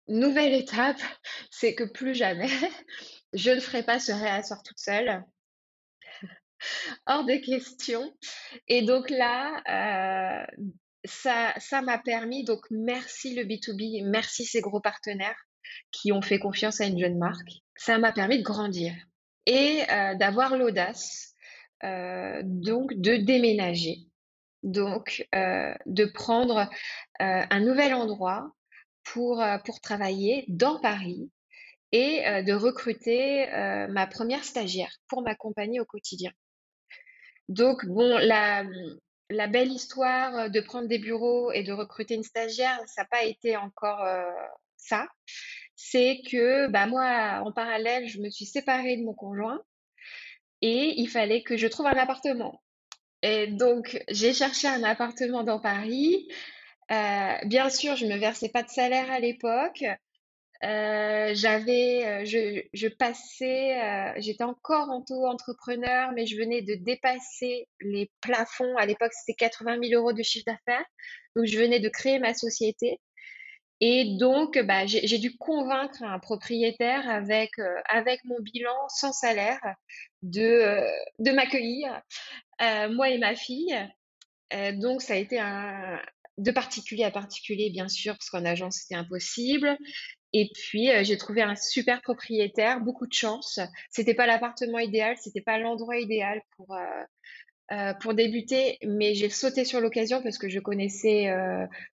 [0.08, 1.02] nouvelle étape,
[1.52, 2.50] c'est que plus jamais,
[3.38, 5.24] je ne ferai pas ce réassort toute seule.
[7.06, 8.12] Hors de question.
[8.68, 10.68] Et donc là, euh,
[11.06, 15.40] ça, m'a permis, donc merci le B2B, merci ces gros partenaires
[15.92, 17.62] qui ont fait confiance à une jeune marque.
[17.76, 18.94] Ça m'a permis de grandir
[19.46, 21.36] et euh, d'avoir l'audace,
[21.84, 24.08] euh, donc de déménager,
[24.64, 26.68] donc de prendre
[27.20, 28.52] un nouvel endroit
[29.04, 29.42] pour
[29.82, 31.30] travailler dans Paris
[31.92, 33.48] et de recruter
[33.90, 36.32] ma première stagiaire pour m'accompagner au quotidien.
[37.50, 43.04] Donc, bon, la, belle histoire de prendre des bureaux et de recruter une stagiaire, ça
[43.04, 44.06] n'a pas été encore
[44.76, 45.08] ça.
[45.76, 49.62] C'est que bah, moi, en parallèle, je me suis séparée de mon conjoint
[50.62, 52.62] et il fallait que je trouve un appartement.
[53.22, 56.28] Et donc, j'ai cherché un appartement dans Paris.
[56.90, 59.86] bien sûr, je ne me versais pas de salaire à l'époque.
[60.64, 66.76] Euh, j'avais, euh, je, passais, euh, j'étais encore en taux entrepreneur, mais je venais de
[66.76, 68.76] dépasser les plafonds.
[68.78, 70.86] À l'époque, c'était 80 000 euros de chiffre d'affaires.
[71.36, 73.00] Donc, je venais de créer ma société.
[73.80, 77.52] Et donc, bah, j'ai dû convaincre un propriétaire avec,
[77.88, 79.60] avec mon bilan sans salaire
[80.24, 80.82] de,
[81.20, 82.02] de m'accueillir,
[82.60, 83.78] moi et ma fille.
[84.74, 85.40] donc, ça a été
[86.38, 89.78] de particulier à particulier, bien sûr, parce qu'en agence, c'était impossible.
[90.34, 93.60] Et puis, euh, j'ai trouvé un super propriétaire, beaucoup de chance.
[93.90, 97.04] C'était pas l'appartement idéal, c'était pas l'endroit idéal pour, euh,
[97.72, 101.30] euh, pour débuter, mais j'ai sauté sur l'occasion parce que je connaissais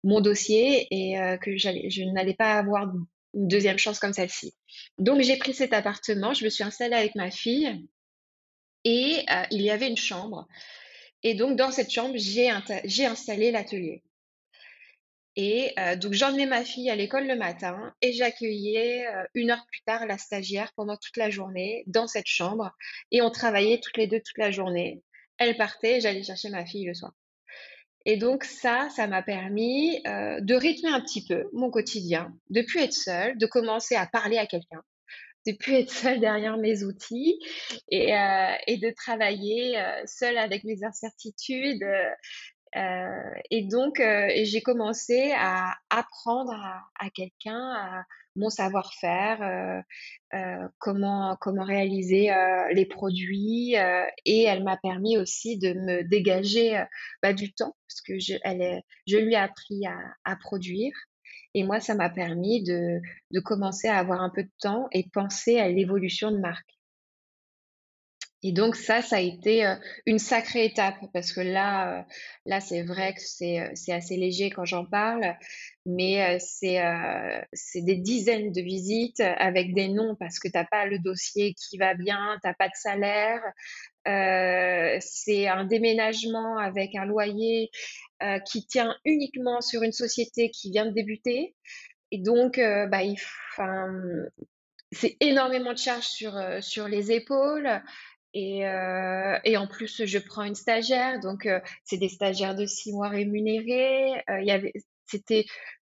[0.04, 2.94] mon dossier et que je n'allais pas avoir
[3.34, 4.54] une deuxième chance comme celle-ci.
[4.98, 7.88] Donc, j'ai pris cet appartement, je me suis installée avec ma fille
[8.84, 10.48] et il y avait une chambre.
[11.24, 12.50] Et donc, dans cette chambre, j'ai
[13.06, 14.04] installé l'atelier.
[15.36, 20.06] Et donc j'emmenais ma fille à l'école le matin et j'accueillais une heure plus tard
[20.06, 22.72] la stagiaire pendant toute la journée dans cette chambre
[23.12, 25.02] et on travaillait toutes les deux toute la journée.
[25.38, 27.14] Elle partait j'allais chercher ma fille le soir.
[28.06, 32.82] Et donc ça, ça m'a permis de rythmer un petit peu mon quotidien, de plus
[32.82, 34.82] être seule, de commencer à parler à quelqu'un,
[35.48, 37.40] de plus être seule derrière mes outils
[37.90, 41.86] et de travailler seule avec mes incertitudes,
[42.76, 48.04] euh, et donc, euh, j'ai commencé à apprendre à, quelqu'un
[48.38, 49.84] mon savoir-faire,
[50.34, 52.30] euh, comment, comment réaliser
[52.74, 53.76] les produits.
[54.26, 56.82] et elle m'a permis aussi de me dégager
[57.22, 60.94] bah, du temps, parce que je, elle je lui ai appris à, à produire.
[61.54, 65.10] Et moi, ça m'a permis de, de commencer à avoir un peu de temps et
[65.14, 66.81] penser à l'évolution de marque.
[68.44, 69.76] Et donc ça, ça a été
[70.08, 72.08] une sacrée étape parce que là,
[72.46, 75.36] là c'est vrai que c'est c'est assez léger quand j'en parle,
[75.86, 76.82] mais c'est
[77.76, 81.94] des dizaines de visites avec des noms parce que t'as pas le dossier qui va
[81.94, 83.42] bien, t'as pas de salaire,
[85.02, 87.70] c'est un déménagement avec un loyer
[88.48, 91.56] qui tient uniquement sur une société qui vient de débuter.
[92.12, 93.02] Et donc, bah,
[94.92, 97.82] c'est énormément de charges sur, sur les épaules.
[98.34, 102.66] Et, euh, et, en plus, je prends une stagiaire, donc euh, c'est des stagiaires de
[102.66, 104.24] six mois rémunérés.
[104.30, 104.74] Euh, y avait,
[105.08, 105.46] c'était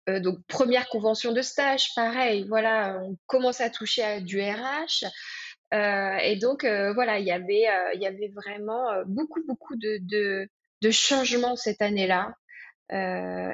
[0.06, 2.44] donc première convention de stage, pareil.
[2.46, 5.06] Voilà, on commence à toucher à du RH.
[5.72, 10.46] et donc voilà, il y avait, y avait vraiment beaucoup, beaucoup de, de,
[10.82, 12.34] de changements cette année-là.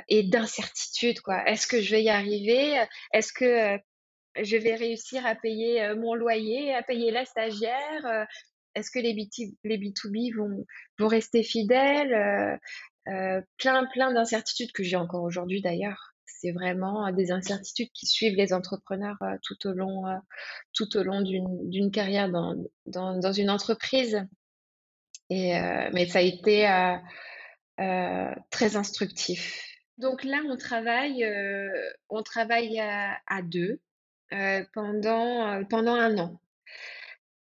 [0.09, 1.49] et d'incertitude quoi.
[1.49, 2.85] Est-ce que je vais y arriver?
[3.13, 3.79] Est-ce que
[4.43, 8.27] je vais réussir à payer mon loyer, à payer la stagiaire
[8.75, 9.29] est-ce que les, B
[9.65, 10.67] 2 b vont,
[10.99, 12.57] vont rester fidèles euh,
[13.09, 16.15] euh, Plein, plein d'incertitudes que j'ai encore aujourd'hui d'ailleurs.
[16.27, 20.05] C'est vraiment des incertitudes qui suivent les entrepreneurs euh, tout au long,
[20.73, 22.57] tout au long d'une carrière dans,
[22.87, 24.23] dans, une entreprise.
[25.29, 25.53] Et,
[25.93, 26.67] mais ça a été
[27.77, 29.65] très instructif.
[29.99, 31.27] Donc là, on travaille,
[32.09, 33.81] on travaille à, à deux
[34.73, 36.41] pendant, pendant un an.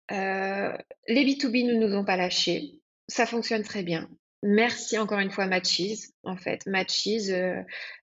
[0.10, 0.76] Les
[1.08, 2.80] B2B ne nous ont pas lâchés.
[3.08, 4.10] Ça fonctionne très bien.
[4.42, 6.66] Merci encore une fois Matchies, en fait.
[6.66, 7.32] Matchies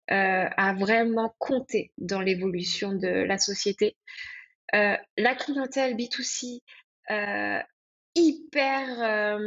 [0.09, 3.97] a vraiment compté dans l'évolution de la société.
[4.73, 6.61] la clientèle B2C,
[8.15, 9.39] hyper,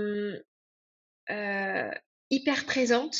[2.30, 3.18] hyper présente,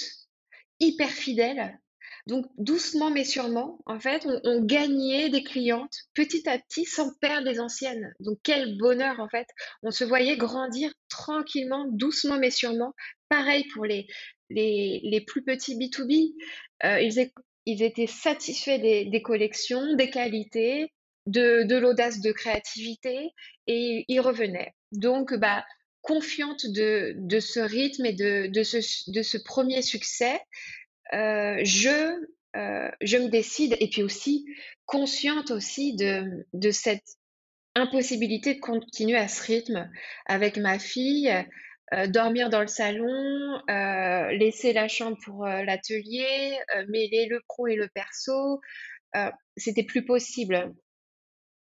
[0.80, 1.80] hyper fidèle.
[2.30, 7.50] Donc, doucement mais sûrement, en fait, on, gagnait des clientes petit à petit sans perdre
[7.50, 8.14] les anciennes.
[8.20, 9.48] Donc, quel bonheur, en fait.
[9.82, 12.94] On se voyait grandir tranquillement, doucement mais sûrement.
[13.30, 14.06] Pareil pour les,
[14.52, 16.36] les, plus petits B2B.
[16.84, 17.02] Euh,
[17.66, 20.94] ils, étaient satisfaits des, collections, des qualités,
[21.26, 23.32] de, l'audace de créativité
[23.66, 24.76] et ils revenaient.
[24.92, 25.66] Donc, bah,
[26.04, 28.62] confiante de, ce rythme et de, de,
[29.24, 30.40] ce, premier succès,
[31.12, 34.46] je, euh, je me décide, et puis aussi
[34.86, 37.18] consciente aussi de, de cette
[37.76, 39.90] impossibilité de continuer à ce rythme
[40.26, 41.32] avec ma fille,
[41.94, 43.62] euh, dormir dans le salon,
[44.32, 48.60] laisser la chambre pour l'atelier, mêler le pro et le perso,
[49.58, 50.74] c'était plus possible.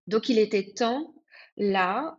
[0.07, 1.14] Donc il était temps
[1.57, 2.17] là,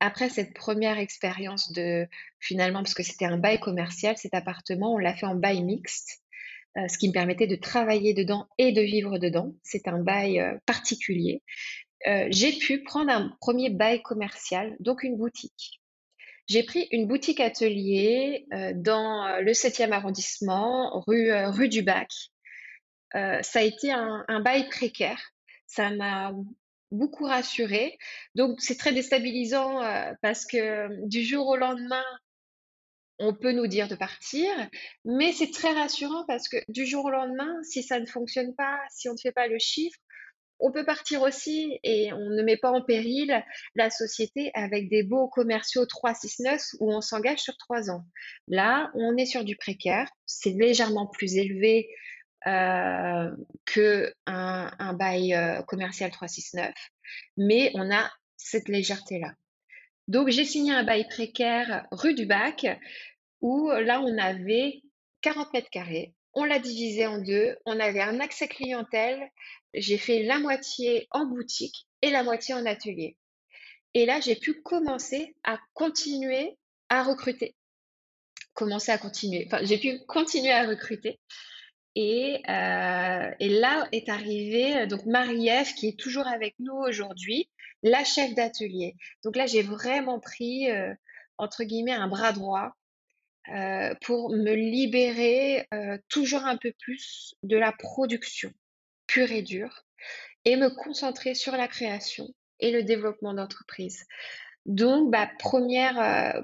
[0.00, 2.06] après cette première expérience de
[2.38, 6.22] finalement, parce que c'était un bail commercial, cet appartement, on l'a fait en bail mixte,
[6.76, 9.54] ce qui me permettait de travailler dedans et de vivre dedans.
[9.62, 11.42] C'est un bail particulier.
[12.04, 15.80] j'ai pu prendre un premier bail commercial, donc une boutique.
[16.48, 22.10] J'ai pris une boutique atelier dans le 7e arrondissement, rue, rue du Bac.
[23.12, 25.32] ça a été un, un bail précaire.
[25.66, 26.32] Ça m'a
[26.90, 27.98] beaucoup rassurée.
[28.34, 32.04] Donc, c'est très déstabilisant euh, parce que euh, du jour au lendemain,
[33.18, 34.50] on peut nous dire de partir,
[35.04, 38.78] mais c'est très rassurant parce que du jour au lendemain, si ça ne fonctionne pas,
[38.90, 39.98] si on ne fait pas le chiffre,
[40.58, 43.44] on peut partir aussi et on ne met pas en péril
[43.74, 48.04] la société avec des beaux commerciaux 369 où on s'engage sur trois ans.
[48.48, 51.88] Là, on est sur du précaire, c'est légèrement plus élevé
[52.46, 53.30] euh,
[53.64, 56.72] que un, bail euh, commercial 369.
[57.36, 59.32] Mais on a cette légèreté-là.
[60.08, 62.66] Donc, j'ai signé un bail précaire rue du Bac
[63.40, 64.82] où là, on avait
[65.22, 66.14] 40 mètres carrés.
[66.34, 67.56] On l'a divisé en deux.
[67.64, 69.28] On avait un accès clientèle.
[69.74, 73.16] J'ai fait la moitié en boutique et la moitié en atelier.
[73.94, 76.58] Et là, j'ai pu commencer à continuer
[76.90, 77.56] à recruter.
[78.52, 79.48] Commencer à continuer.
[79.62, 81.18] J'ai pu continuer à recruter.
[81.96, 87.48] Euh, et, là est arrivée euh, donc Marie-Ève qui est toujours avec nous aujourd'hui,
[87.82, 88.96] la chef d'atelier.
[89.24, 90.92] Donc là, j'ai vraiment pris, euh,
[91.38, 92.72] entre guillemets, un bras droit
[94.00, 95.68] pour me libérer
[96.08, 98.50] toujours un peu plus de la production
[99.06, 99.84] pure et dure
[100.44, 102.26] et me concentrer sur la création
[102.58, 104.04] et le développement d'entreprise.
[104.64, 106.42] Donc, bah, première,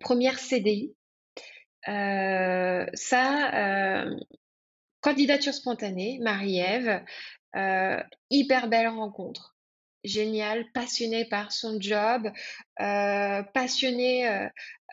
[0.00, 0.96] première CDI.
[1.86, 2.90] ça,
[5.04, 7.04] Candidature spontanée, Marie-Ève,
[7.56, 9.54] euh, hyper belle rencontre,
[10.02, 12.30] géniale, passionnée par son job,
[12.80, 14.26] euh, passionnée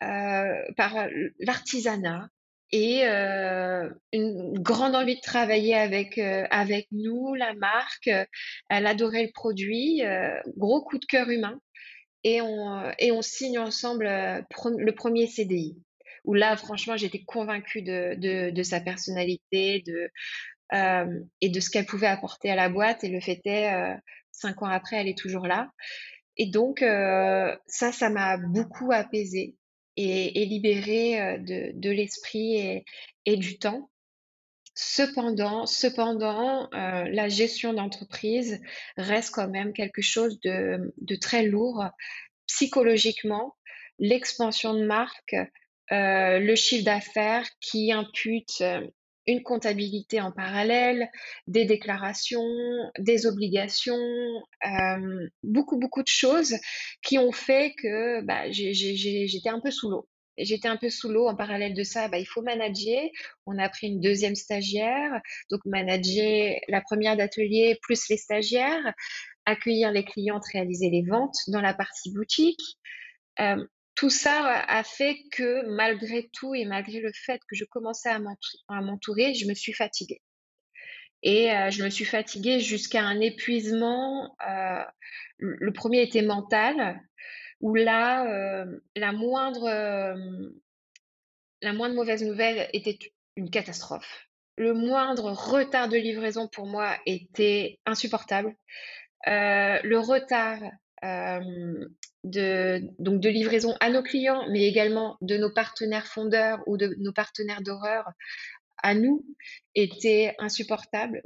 [0.04, 1.08] euh, par
[1.40, 2.28] l'artisanat
[2.74, 8.10] et une grande envie de travailler avec, avec nous, la marque.
[8.70, 10.02] Elle adorait le produit,
[10.58, 11.58] gros coup de cœur humain.
[12.26, 15.78] Et on, et on signe ensemble le premier CDI
[16.24, 20.10] où là, franchement, j'étais convaincue de, sa personnalité de,
[21.42, 23.04] et de ce qu'elle pouvait apporter à la boîte.
[23.04, 23.96] Et le fait est,
[24.32, 25.70] cinq ans après, elle est toujours là.
[26.38, 29.56] Et donc, ça, ça m'a beaucoup apaisée
[29.98, 32.84] et, et libérée de, l'esprit
[33.26, 33.90] et, du temps.
[34.74, 38.62] Cependant, cependant la gestion d'entreprise
[38.98, 41.84] reste quand même quelque chose de très lourd
[42.48, 43.56] psychologiquement.
[44.00, 45.36] L'expansion de marque,
[45.92, 48.88] euh, le chiffre d'affaires qui impute euh,
[49.28, 51.10] une comptabilité en parallèle,
[51.48, 52.48] des déclarations,
[52.98, 54.00] des obligations,
[54.66, 56.56] euh, beaucoup, beaucoup de choses
[57.04, 60.08] qui ont fait que bah, j'étais un peu sous l'eau.
[60.38, 62.08] J'étais un peu sous l'eau en parallèle de ça.
[62.08, 63.04] Bah, il faut manager.
[63.46, 68.94] On a pris une deuxième stagiaire, donc manager la première d'atelier plus les stagiaires,
[69.46, 72.62] accueillir les clientes, réaliser les ventes dans la partie boutique
[74.02, 78.82] tout ça a fait que malgré tout et malgré le fait que je commençais à
[78.82, 80.24] m'entourer, je me suis fatiguée.
[81.22, 84.36] Et euh, je me suis fatiguée jusqu'à un épuisement.
[84.50, 84.84] Euh,
[85.38, 87.00] le premier était mental,
[87.60, 89.70] où là, euh, la, moindre,
[91.62, 92.98] la moindre mauvaise nouvelle était
[93.36, 94.28] une catastrophe.
[94.58, 98.56] Le moindre retard de livraison pour moi était insupportable.
[99.28, 100.60] le retard
[102.24, 106.96] de, donc de livraison à nos clients, mais également de nos partenaires fondeurs ou de
[107.00, 108.10] nos partenaires d'horreur
[108.84, 109.26] à nous
[109.76, 111.22] était insupportable.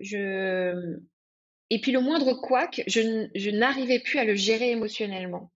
[1.70, 5.52] Et puis le moindre couac, je, je n'arrivais plus à le gérer émotionnellement.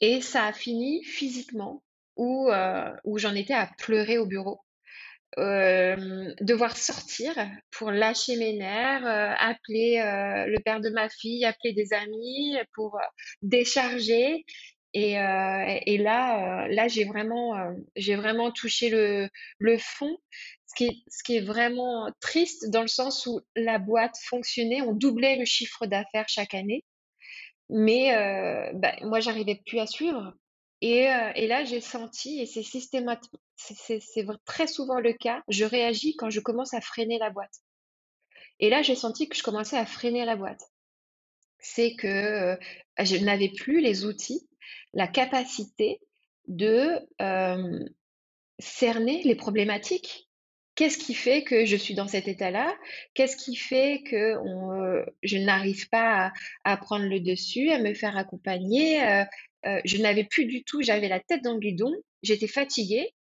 [0.00, 1.82] Et ça a fini physiquement,
[2.16, 4.60] où, euh, où j'en étais à pleurer au bureau.
[5.38, 7.32] Euh, devoir sortir
[7.70, 12.56] pour lâcher mes nerfs, euh, appeler euh, le père de ma fille, appeler des amis
[12.74, 12.98] pour
[13.42, 14.44] décharger.
[14.92, 17.52] Et, là, là j'ai vraiment,
[17.94, 20.16] j'ai vraiment touché le, fond,
[20.66, 20.74] ce
[21.22, 25.86] qui, est, vraiment triste dans le sens où la boîte fonctionnait, on doublait le chiffre
[25.86, 26.84] d'affaires chaque année,
[27.68, 28.10] mais
[28.74, 30.34] bah, moi, j'arrivais plus à suivre.
[30.80, 31.04] Et,
[31.36, 33.30] et là, j'ai senti, et c'est systématique,
[33.60, 37.60] c'est très souvent le cas, je réagis quand je commence à freiner la boîte.
[38.58, 40.62] Et là, j'ai senti que je commençais à freiner la boîte.
[41.58, 42.58] C'est que
[42.98, 44.48] je n'avais plus les outils,
[44.92, 46.00] la capacité
[46.48, 46.98] de
[48.58, 50.28] cerner les problématiques.
[50.74, 52.74] Qu'est-ce qui fait que je suis dans cet état-là?
[53.12, 54.36] Qu'est-ce qui fait que
[55.22, 56.32] je n'arrive pas
[56.64, 59.24] à, prendre le dessus, à me faire accompagner?
[59.64, 61.92] Je n'avais plus du tout, j'avais la tête dans le guidon,
[62.22, 63.12] j'étais fatiguée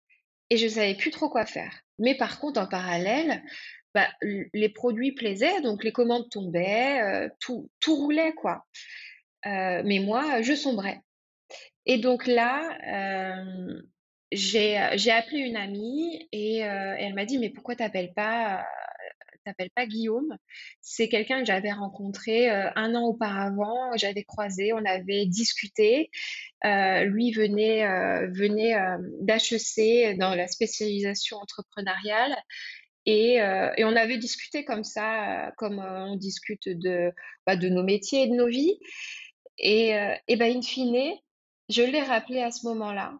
[0.49, 1.81] et je savais plus trop quoi faire.
[1.99, 3.43] Mais par contre, en parallèle,
[3.95, 4.07] bah,
[4.53, 8.65] les produits plaisaient, donc les commandes tombaient, euh, tout, tout roulait, quoi.
[9.45, 11.01] Euh, mais moi, je sombrais.
[11.85, 13.81] Et donc là, euh,
[14.31, 18.63] j'ai appelé une amie et, elle m'a dit, mais pourquoi t'appelles pas
[19.49, 20.37] t'appelles pas Guillaume.
[20.81, 23.95] C'est quelqu'un que j'avais rencontré un an auparavant.
[23.95, 26.09] J'avais croisé, on avait discuté.
[26.63, 27.85] lui venait,
[28.27, 28.75] venait
[29.21, 32.35] d'HEC dans la spécialisation entrepreneuriale.
[33.05, 37.11] Et, on avait discuté comme ça, comme on discute de,
[37.45, 38.79] bah, de nos métiers et de nos vies.
[39.57, 39.91] Et,
[40.27, 41.13] et ben, in fine,
[41.69, 43.13] je l'ai rappelé à ce moment-là.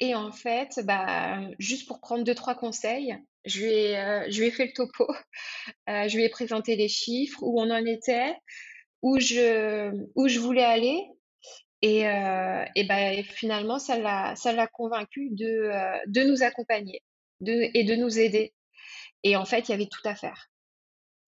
[0.00, 4.66] Et en fait, bah, juste pour prendre deux, trois conseils, je lui ai, euh, fait
[4.66, 5.06] le topo,
[5.88, 8.34] euh, je lui ai présenté les chiffres, où on en était,
[9.02, 11.02] où je, voulais aller.
[11.82, 17.02] Et, euh, et ben, finalement, ça l'a, convaincu de, nous accompagner
[17.46, 18.52] et de nous aider.
[19.22, 20.49] Et en fait, il y avait tout à faire.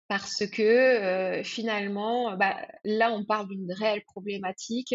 [0.07, 4.93] Parce que finalement, bah, là, on parle d'une réelle problématique.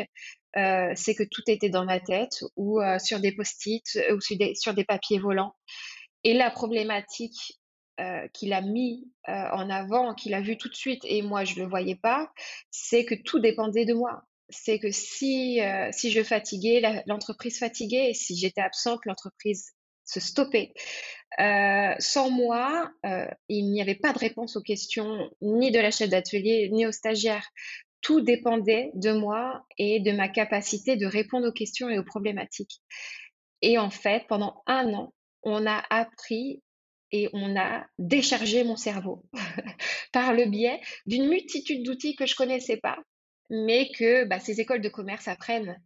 [0.54, 3.82] c'est que tout était dans ma tête ou sur des post-it
[4.12, 5.54] ou sur des, papiers volants.
[6.22, 7.60] Et la problématique
[8.00, 11.44] euh, qu'il a mis euh, en avant, qu'il a vu tout de suite, et moi
[11.44, 12.32] je ne le voyais pas,
[12.70, 14.22] c'est que tout dépendait de moi.
[14.48, 19.72] C'est que si, euh, je fatiguais, l'entreprise fatiguait, si j'étais absente, l'entreprise
[20.10, 20.72] se stoppait.
[21.38, 22.90] sans moi,
[23.48, 26.92] il n'y avait pas de réponse aux questions ni de la chef d'atelier, ni aux
[26.92, 27.48] stagiaires.
[28.02, 32.80] Tout dépendait de moi et de ma capacité de répondre aux questions et aux problématiques.
[33.62, 36.62] Et en fait, pendant un an, on a appris
[37.12, 39.24] et on a déchargé mon cerveau
[40.12, 42.98] par le biais d'une multitude d'outils que je connaissais pas,
[43.50, 45.76] mais que bah, ces écoles de commerce apprennent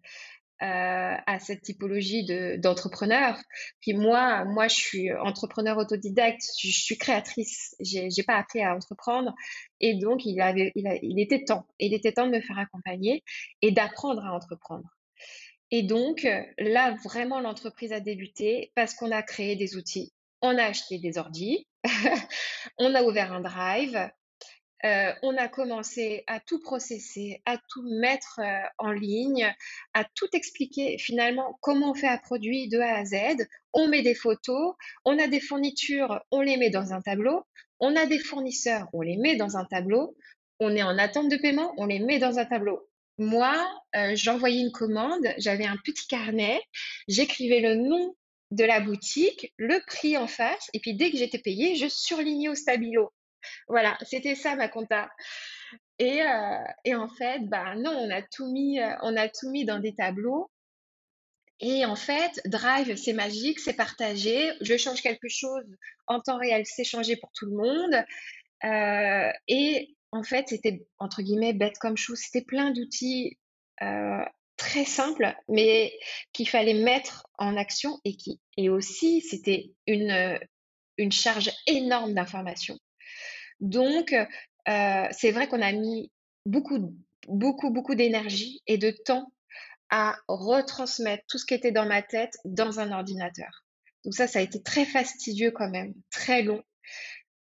[0.62, 2.26] euh, à cette typologie
[2.59, 3.38] d'entrepreneurs.
[3.80, 8.74] Puis moi, moi, je suis entrepreneur autodidacte, je, suis créatrice, j'ai n'ai pas appris à
[8.74, 9.34] entreprendre,
[9.80, 13.24] et donc il avait, il était temps, il était temps de me faire accompagner
[13.62, 14.88] et d'apprendre à entreprendre.
[15.70, 16.26] Et donc,
[16.59, 20.12] là, vraiment, l'entreprise a débuté parce qu'on a créé des outils.
[20.40, 21.66] On a acheté des ordis,
[22.78, 24.09] on a ouvert un drive,
[24.85, 29.51] euh, on a commencé à tout processer, à tout mettre euh, en ligne,
[29.95, 33.47] à tout expliquer finalement comment on fait un produit de A à Z.
[33.72, 34.74] On met des photos,
[35.05, 37.45] on a des fournitures, on les met dans un tableau,
[37.80, 40.16] on a des fournisseurs, on les met dans un tableau,
[40.61, 42.87] on est en attente de paiement, on les met dans un tableau.
[43.16, 43.55] Moi,
[43.97, 46.61] euh, j'envoyais une commande, j'avais un petit carnet,
[47.09, 48.14] j'écrivais le nom
[48.51, 52.49] de la boutique, le prix en face, et puis dès que j'étais payée, je surlignais
[52.49, 53.11] au stabilo.
[53.68, 55.11] Voilà, c'était ça ma compta.
[55.99, 59.51] Et, euh, et, en fait, bah non, on a tout mis, euh, on a tout
[59.51, 60.51] mis dans des tableaux.
[61.61, 64.53] Et en fait, Drive, c'est magique, c'est partagé.
[64.61, 65.64] Je change quelque chose
[66.07, 68.05] en temps réel, c'est changé pour tout le monde.
[69.49, 72.14] et en fait, c'était entre guillemets bête comme chou.
[72.14, 73.36] C'était plein d'outils
[73.82, 74.24] euh,
[74.57, 75.92] très simples, mais
[76.32, 80.38] qu'il fallait mettre en action et qui et aussi c'était une
[80.97, 82.78] une charge énorme d'informations.
[83.61, 86.11] Donc euh, c'est vrai qu'on a mis
[86.46, 86.94] beaucoup
[87.28, 89.32] beaucoup beaucoup d'énergie et de temps
[89.90, 93.64] à retransmettre tout ce qui était dans ma tête dans un ordinateur.
[94.05, 96.62] Donc ça, ça a été très fastidieux quand même, très long.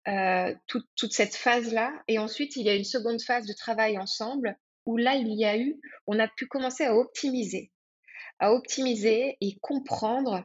[0.08, 1.94] Euh, toute, cette phase-là.
[2.08, 5.46] Et ensuite, il y a une seconde phase de travail ensemble où là, il y
[5.46, 7.72] a eu, on a pu commencer à optimiser,
[8.40, 10.44] à optimiser et comprendre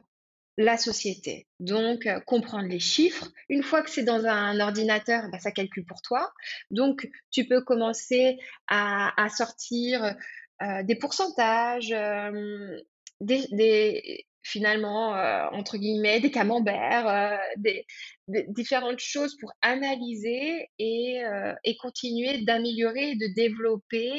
[0.57, 1.47] la société.
[1.59, 3.27] Donc, euh, comprendre les chiffres.
[3.49, 6.31] Une fois que c'est dans un ordinateur, bah, ça calcule pour toi.
[6.71, 8.37] Donc, tu peux commencer
[8.67, 10.15] à, sortir
[10.61, 12.79] euh, des pourcentages, euh,
[13.19, 15.09] des, finalement,
[15.53, 17.85] entre guillemets, des camemberts, des,
[18.27, 21.21] différentes choses pour analyser et,
[21.63, 24.11] et continuer d'améliorer, de développer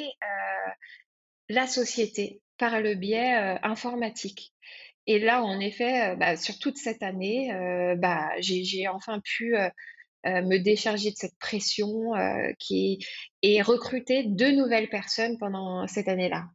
[1.49, 4.53] la société par le biais informatique.
[5.07, 9.57] Et là, en effet, euh, bah, sur toute cette année, euh, bah, j'ai enfin pu
[9.57, 9.71] euh,
[10.25, 12.13] me décharger de cette pression
[13.43, 16.49] et recruter deux nouvelles personnes pendant cette année-là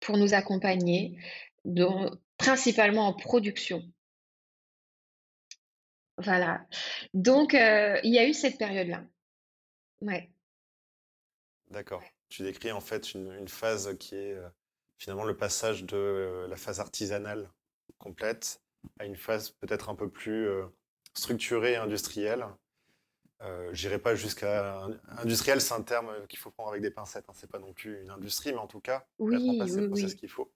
[0.00, 1.16] pour nous accompagner,
[2.36, 3.82] principalement en production.
[6.18, 6.66] Voilà.
[7.14, 9.04] Donc, il y a eu cette période-là.
[10.00, 10.32] Ouais.
[11.70, 12.02] D'accord.
[12.28, 14.36] Tu décris en fait une phase qui est
[14.98, 17.50] finalement le passage de euh, la phase artisanale
[17.98, 18.60] complète
[18.98, 20.64] à une phase peut-être un peu plus euh,
[21.14, 22.46] structurée et industrielle.
[23.42, 24.88] Euh, J'irai pas jusqu'à
[25.18, 27.26] industriel, c'est un terme qu'il faut prendre avec des pincettes.
[27.28, 27.32] Hein.
[27.34, 29.88] C'est pas non plus une industrie, mais en tout cas, oui, mettre en place le
[29.88, 30.50] process qu'il faut.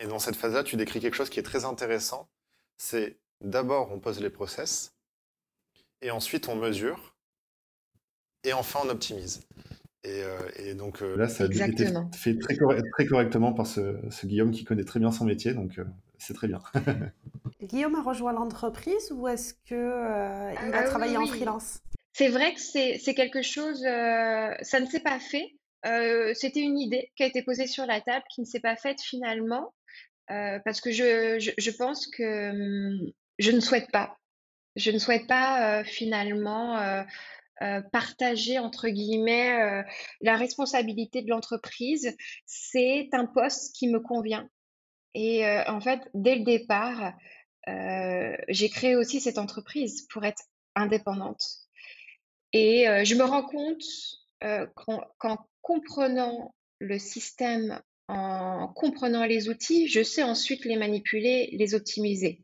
[0.00, 2.28] Et dans cette phase-là, tu décris quelque chose qui est très intéressant.
[2.78, 4.94] C'est d'abord on pose les process,
[6.00, 7.14] et ensuite on mesure,
[8.42, 9.46] et enfin on optimise.
[10.06, 14.50] Euh, et, donc euh, là, ça a été fait très, très, correctement par ce, Guillaume
[14.50, 15.84] qui connaît très bien son métier, donc euh,
[16.18, 16.60] c'est très bien.
[17.62, 21.80] Guillaume a rejoint l'entreprise ou est-ce qu'il il a ah travaillé en freelance?
[22.12, 25.54] C'est vrai que c'est quelque chose, ça ne s'est pas fait.
[26.34, 29.00] C'était une idée qui a été posée sur la table, qui ne s'est pas faite
[29.00, 29.72] finalement,
[30.28, 34.18] parce que je, je, je, pense que hum, je ne souhaite pas.
[34.76, 37.04] Je ne souhaite pas finalement
[37.62, 39.82] euh, partager entre guillemets euh,
[40.20, 44.48] la responsabilité de l'entreprise, c'est un poste qui me convient.
[45.14, 47.12] Et euh, en fait, dès le départ,
[48.48, 50.42] j'ai créé aussi cette entreprise pour être
[50.74, 51.42] indépendante.
[52.52, 53.82] Et je me rends compte
[55.18, 62.43] qu'en comprenant le système, en comprenant les outils, je sais ensuite les manipuler, les optimiser.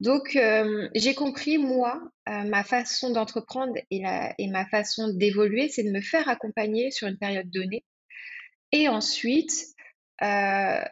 [0.00, 4.02] Donc, euh, j'ai compris, moi, euh, ma façon d'entreprendre et,
[4.48, 7.84] ma façon d'évoluer, c'est de me faire accompagner sur une période donnée
[8.72, 9.52] et ensuite
[10.22, 10.84] euh,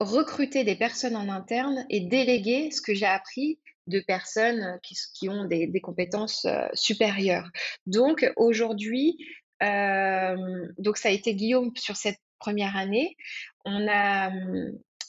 [0.00, 5.44] recruter des personnes en interne et déléguer ce que j'ai appris de personnes qui, ont
[5.44, 7.48] des, des compétences supérieures.
[7.86, 9.16] Donc, aujourd'hui,
[9.60, 13.16] donc ça a été Guillaume sur cette première année.
[13.64, 14.30] On a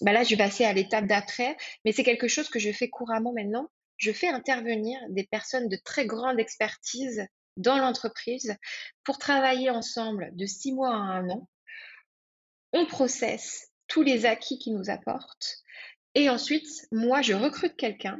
[0.02, 2.90] bah là, je vais passer à l'étape d'après, mais c'est quelque chose que je fais
[2.90, 3.70] couramment maintenant.
[3.98, 7.26] Je fais intervenir des personnes de très grande expertise
[7.58, 8.56] dans l'entreprise
[9.04, 11.48] pour travailler ensemble de six mois à un an.
[12.74, 15.64] On processe tous les acquis qu'ils nous apportent
[16.16, 18.20] et ensuite, moi, je recrute quelqu'un,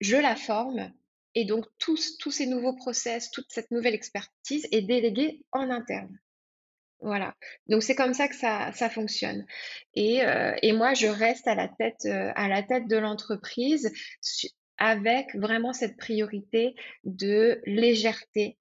[0.00, 0.92] je la forme
[1.34, 6.18] et donc tous ces nouveaux process, toute cette nouvelle expertise est déléguée en interne.
[7.00, 7.34] Voilà.
[7.68, 9.44] Donc c'est comme ça que ça, ça fonctionne.
[9.94, 13.92] Et, euh, moi, je reste à la tête, euh, de l'entreprise
[14.78, 16.74] avec vraiment cette priorité
[17.04, 18.58] de légèreté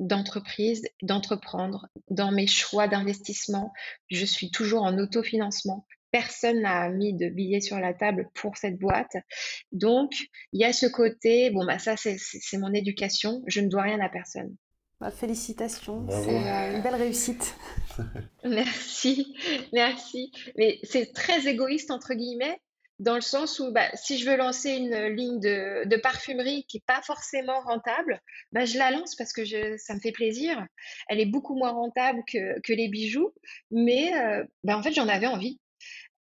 [0.00, 3.72] d'entreprise, d'entreprendre dans mes choix d'investissement.
[4.10, 5.86] Je suis toujours en autofinancement.
[6.10, 9.16] Personne n'a mis de billets sur la table pour cette boîte.
[9.72, 10.12] Donc,
[10.52, 13.42] il y a ce côté, bon, bah ça, c'est mon éducation.
[13.46, 14.56] Je ne dois rien à personne.
[15.04, 17.54] Bah, félicitations, c'est euh, une belle réussite.
[18.44, 19.36] merci,
[19.74, 20.32] merci.
[20.56, 22.58] Mais c'est très égoïste, entre guillemets,
[23.00, 26.84] dans le sens où bah, si je veux lancer une ligne de, parfumerie qui n'est
[26.86, 28.18] pas forcément rentable,
[28.52, 29.44] bah, je la lance parce que
[29.76, 30.66] ça me fait plaisir.
[31.10, 33.34] Elle est beaucoup moins rentable que, les bijoux,
[33.70, 35.60] mais euh, bah, en fait, j'en avais envie.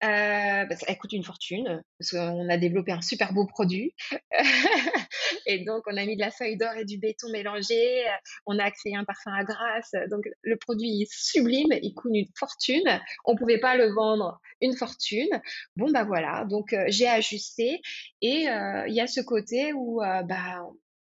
[0.03, 3.95] Euh, parce qu'elle coûte une fortune, parce qu'on a développé un super beau produit.
[5.45, 8.03] et donc, on a mis de la feuille d'or et du béton mélangé.
[8.45, 9.91] On a créé un parfum à grâce.
[10.11, 11.71] Donc, le produit est sublime.
[11.81, 12.99] Il coûte une fortune.
[13.23, 15.29] On ne pouvait pas le vendre une fortune.
[15.77, 16.45] Bon, bah voilà.
[16.49, 17.79] Donc, euh, j'ai ajusté.
[18.21, 20.63] Et euh, il y a ce côté où, bah,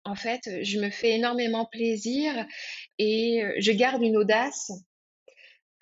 [0.04, 2.32] en fait, je me fais énormément plaisir
[2.98, 4.70] et je garde une audace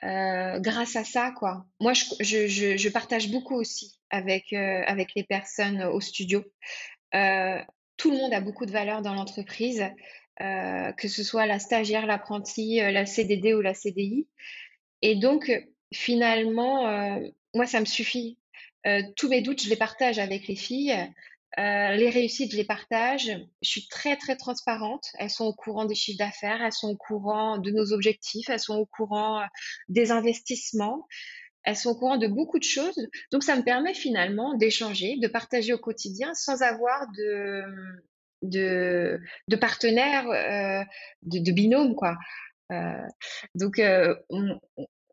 [0.04, 1.64] euh, grâce à ça, quoi.
[1.80, 6.44] Moi, je, je, je, partage beaucoup aussi avec, euh, avec les personnes au studio.
[7.14, 7.60] Euh,
[7.96, 9.84] tout le monde a beaucoup de valeur dans l'entreprise,
[10.40, 14.26] que ce soit la stagiaire, l'apprenti, la CDD ou la CDI.
[15.00, 15.52] Et donc,
[15.94, 17.20] finalement,
[17.54, 18.38] moi, ça me suffit.
[19.14, 20.96] tous mes doutes, je les partage avec les filles.
[21.56, 23.30] Les réussites, je les partage.
[23.62, 25.06] Je suis très, très transparente.
[25.18, 28.60] Elles sont au courant des chiffres d'affaires, elles sont au courant de nos objectifs, elles
[28.60, 29.42] sont au courant
[29.88, 31.06] des investissements,
[31.64, 32.98] elles sont au courant de beaucoup de choses.
[33.30, 37.62] Donc, ça me permet finalement d'échanger, de partager au quotidien sans avoir de,
[38.42, 40.26] de, de partenaires,
[41.22, 42.16] de, de binômes, quoi.
[43.54, 43.80] donc,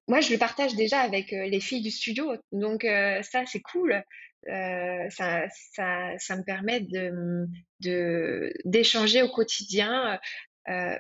[0.08, 2.34] moi, je le partage déjà avec les filles du studio.
[2.52, 4.04] Donc, ça, c'est cool.
[4.46, 10.20] Ça, ça, ça, me permet de, d'échanger au quotidien,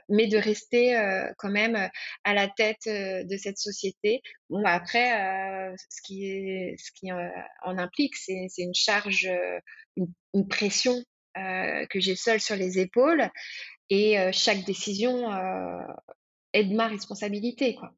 [0.09, 0.95] mais de rester
[1.37, 1.89] quand même
[2.23, 4.21] à la tête de cette société.
[4.49, 9.29] Bon, après, ce qui, ce qui en implique, c'est, une charge,
[9.95, 10.95] une, une pression
[11.35, 13.29] que j'ai seule sur les épaules.
[13.89, 15.31] Et chaque décision
[16.53, 17.91] est de ma responsabilité, quoi.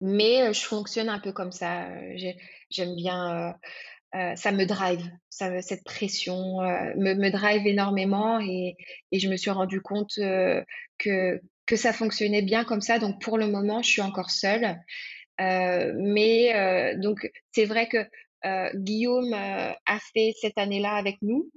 [0.00, 1.88] Mais je fonctionne un peu comme ça.
[2.70, 3.58] J'aime bien,
[4.36, 8.76] ça me drive, cette pression me, me, drive énormément et,
[9.12, 12.98] je me suis rendu compte que, que ça fonctionnait bien comme ça.
[12.98, 14.78] Donc pour le moment, je suis encore seule.
[15.38, 18.06] mais donc c'est vrai que
[18.76, 21.50] Guillaume a fait cette année-là avec nous,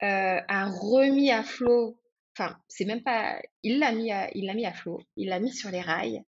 [0.00, 1.98] a remis à flot
[2.36, 5.40] enfin, c'est même pas, il l'a mis à, il l'a mis à flot, il l'a
[5.40, 6.22] mis sur les rails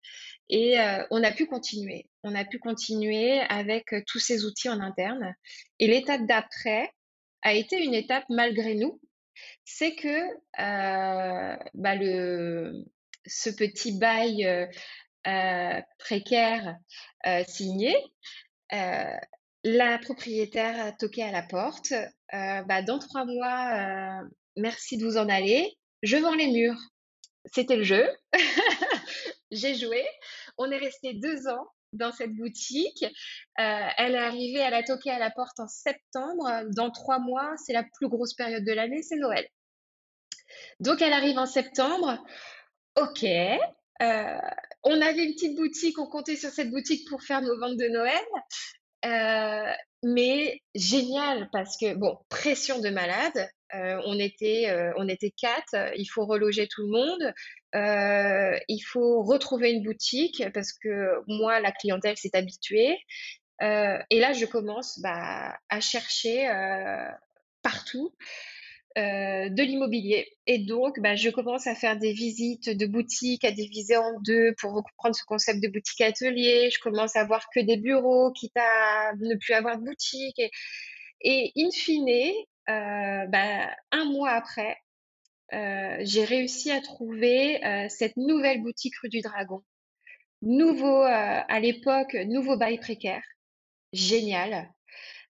[0.51, 2.09] et euh, on a pu continuer.
[2.23, 5.33] On a pu continuer avec euh, tous ces outils en interne.
[5.79, 6.91] Et l'étape d'après
[7.41, 8.99] a été une étape malgré nous.
[9.63, 10.07] C'est que
[10.59, 12.85] euh, bah le,
[13.25, 14.69] ce petit bail
[15.97, 16.75] précaire
[17.47, 17.95] signé,
[18.69, 21.93] la propriétaire a toqué à la porte.
[22.31, 24.21] Bah, dans trois mois,
[24.57, 26.79] merci de vous en aller je vends les murs.
[27.45, 28.05] C'était le jeu.
[29.51, 30.05] J'ai joué.
[30.57, 33.03] On est resté deux ans dans cette boutique.
[33.59, 36.63] Euh, elle est arrivée, elle a toqué à la porte en septembre.
[36.75, 39.47] Dans trois mois, c'est la plus grosse période de l'année, c'est Noël.
[40.79, 42.23] Donc elle arrive en septembre.
[42.97, 43.23] Ok.
[43.23, 44.39] Euh,
[44.83, 47.87] on avait une petite boutique, on comptait sur cette boutique pour faire nos ventes de
[47.87, 48.23] Noël.
[49.03, 53.49] Mais génial parce que, bon, pression de malade.
[53.73, 57.33] On, était, on était quatre, il faut reloger tout le monde,
[58.67, 62.97] il faut retrouver une boutique parce que moi, la clientèle s'est habituée.
[63.61, 66.49] et là, je commence bah, à chercher
[67.61, 68.13] partout.
[68.95, 70.27] De l'immobilier.
[70.47, 74.53] Et donc, bah, je commence à faire des visites de boutiques, à diviser en deux
[74.59, 76.69] pour reprendre ce concept de boutique atelier.
[76.71, 80.41] Je commence à voir que des bureaux, quitte à ne plus avoir de boutique.
[81.21, 82.33] Et, in fine,
[82.69, 84.77] euh, bah, un mois après,
[85.53, 89.61] euh, j'ai réussi à trouver euh, cette nouvelle boutique rue du Dragon.
[90.41, 93.21] Nouveau, à l'époque, nouveau bail précaire.
[93.93, 94.71] Génial.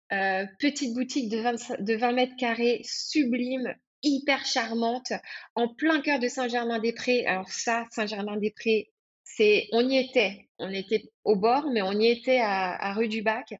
[0.09, 5.13] Petite boutique de 20, de 20 mètres carrés, sublime, hyper charmante,
[5.55, 7.25] en plein cœur de Saint-Germain-des-Prés.
[7.25, 8.89] Alors ça, Saint-Germain-des-Prés,
[9.71, 10.47] on y était.
[10.59, 13.53] On était au bord, mais on y était à, à rue du Bac.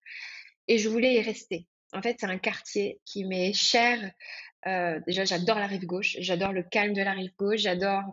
[0.67, 1.67] Et je voulais y rester.
[1.93, 4.11] En fait, c'est un quartier qui m'est cher.
[4.65, 8.03] Euh, déjà, j'adore la rive gauche, j'adore le calme de la rive gauche, j'adore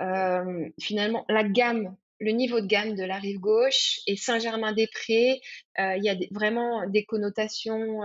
[0.00, 5.40] euh, finalement la gamme, le niveau de gamme de la rive gauche et Saint-Germain-des-Prés.
[5.78, 8.00] Euh, il y a vraiment des connotations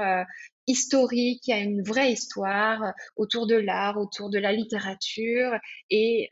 [0.68, 5.52] historiques, il y a une vraie histoire autour de l'art, autour de la littérature
[5.90, 6.30] et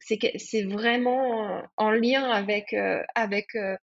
[0.00, 2.74] c'est vraiment en lien avec,
[3.14, 3.46] avec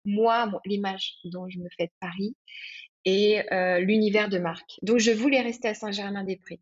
[0.05, 2.35] moi, l'image dont je me fais de Paris
[3.07, 4.79] et euh, l'univers de marque.
[4.81, 6.59] Donc, je voulais rester à Saint-Germain-des-Prés.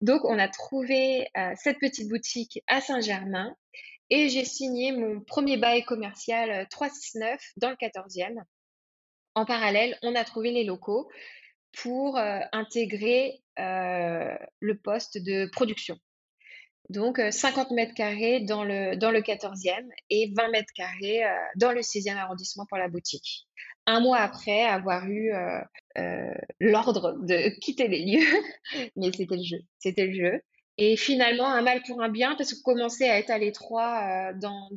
[0.00, 3.52] Donc, on a trouvé euh, cette petite boutique à Saint-Germain
[4.10, 8.42] et j'ai signé mon premier bail commercial 369 euh, dans le 14e.
[9.34, 11.08] En parallèle, on a trouvé les locaux
[11.82, 15.96] pour intégrer le poste de production.
[16.88, 21.22] Donc, 50 mètres carrés dans le, dans le 14e et 20 mètres carrés
[21.54, 23.46] dans le 6e arrondissement pour la boutique
[23.88, 25.60] un mois après avoir eu euh,
[25.96, 28.42] euh, l'ordre de quitter les lieux.
[28.96, 30.42] Mais c'était le jeu, c'était le jeu.
[30.78, 34.32] Et finalement, un mal pour un bien, parce qu'on commençait à être à l'étroit euh,
[34.40, 34.68] dans,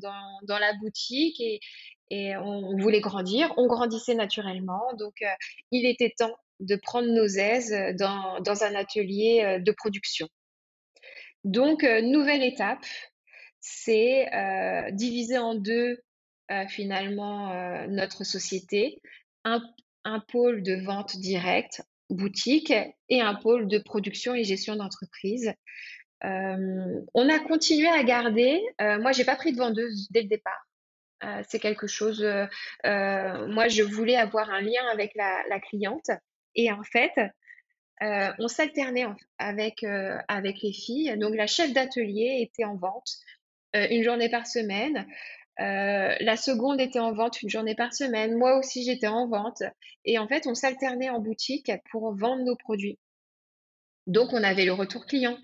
[0.44, 1.60] dans, la boutique et,
[2.10, 3.54] et on voulait grandir.
[3.58, 4.94] On grandissait naturellement.
[4.98, 5.24] Donc,
[5.72, 10.28] il était temps de prendre nos aises dans, dans un atelier de production.
[11.44, 12.86] Donc, nouvelle étape,
[13.62, 14.30] c'est
[14.92, 16.02] diviser en deux
[16.68, 19.02] finalement euh, notre société,
[19.44, 19.62] un,
[20.32, 21.82] pôle de vente directe,
[22.16, 22.74] boutique,
[23.10, 25.54] et un pôle de production et gestion d'entreprise.
[26.24, 30.28] Euh, on a continué à garder, euh, moi j'ai pas pris de vendeuse dès le
[30.28, 30.68] départ.
[31.48, 32.22] c'est quelque chose,
[32.84, 36.10] moi je voulais avoir un lien avec la, cliente
[36.56, 37.14] et en fait,
[38.02, 39.06] on s'alternait
[39.38, 39.84] avec,
[40.28, 41.16] avec les filles.
[41.18, 43.10] Donc la chef d'atelier était en vente
[43.74, 45.08] une journée par semaine.
[45.58, 48.38] La seconde était en vente une journée par semaine.
[48.38, 49.64] Moi aussi, j'étais en vente.
[50.06, 52.98] Et en fait, on s'alternait en boutique pour vendre nos produits.
[54.08, 55.38] Donc, on avait le retour client,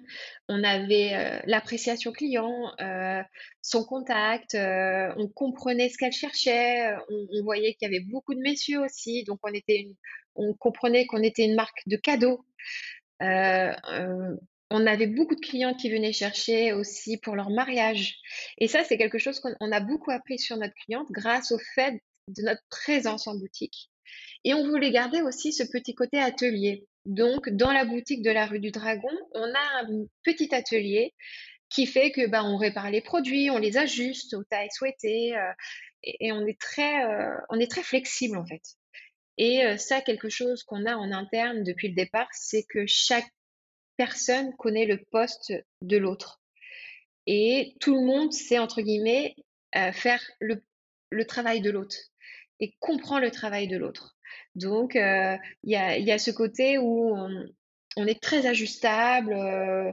[0.50, 3.22] on avait euh, l'appréciation client, euh,
[3.62, 8.40] son contact, euh, on comprenait ce qu'elle cherchait, on, voyait qu'il y avait beaucoup de
[8.40, 9.52] messieurs aussi, donc on,
[10.36, 12.46] on comprenait qu'on était une marque de cadeaux.
[14.70, 18.16] On avait beaucoup de clients qui venaient chercher aussi pour leur mariage.
[18.58, 22.02] Et ça, c'est quelque chose qu'on a beaucoup appris sur notre cliente grâce au fait
[22.28, 23.90] de notre présence en boutique.
[24.44, 26.86] Et on voulait garder aussi ce petit côté atelier.
[27.06, 31.14] Donc, dans la boutique de la rue du Dragon, on a un petit atelier
[31.70, 35.52] qui fait que bah, on répare les produits, on les ajuste aux tailles souhaitées euh,
[36.04, 38.62] et, on est très euh, on est très flexible en fait.
[39.38, 43.30] Et euh, ça, quelque chose qu'on a en interne depuis le départ, c'est que chaque
[43.98, 46.42] personne connaît le poste de l'autre
[47.26, 49.36] et tout le monde sait entre guillemets
[49.92, 50.64] faire le,
[51.26, 51.98] travail de l'autre
[52.60, 54.16] et comprend le travail de l'autre.
[54.56, 55.76] Donc, euh, il y,
[56.12, 57.16] a, ce côté où
[57.96, 59.92] on, est très ajustable, euh,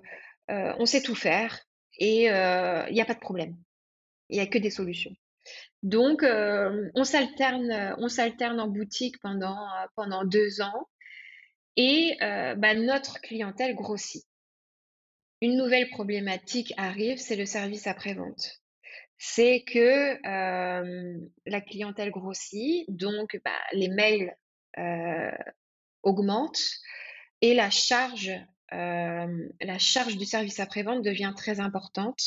[0.50, 1.60] euh, on sait tout faire
[1.98, 3.56] et il n'y a pas de problème.
[4.30, 5.14] Il n'y a que des solutions.
[5.82, 10.88] Donc, on s'alterne, on s'alterne en boutique pendant, pendant deux ans
[11.76, 14.24] et bah, notre clientèle grossit.
[15.40, 18.64] Une nouvelle problématique arrive, c'est le service après-vente
[19.18, 20.18] c'est que
[21.46, 24.36] la clientèle grossit, donc bah, les mails
[26.02, 26.70] augmentent
[27.40, 28.32] et la charge,
[28.70, 32.20] la charge du service après-vente devient très importante.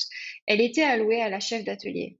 [0.46, 2.18] Elle était allouée à la chef d'atelier.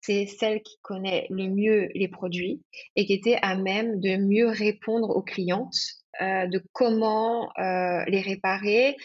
[0.00, 2.62] C'est celle qui connaît le mieux les produits
[2.94, 8.96] et qui était à même de mieux répondre aux clientes, de comment les réparer,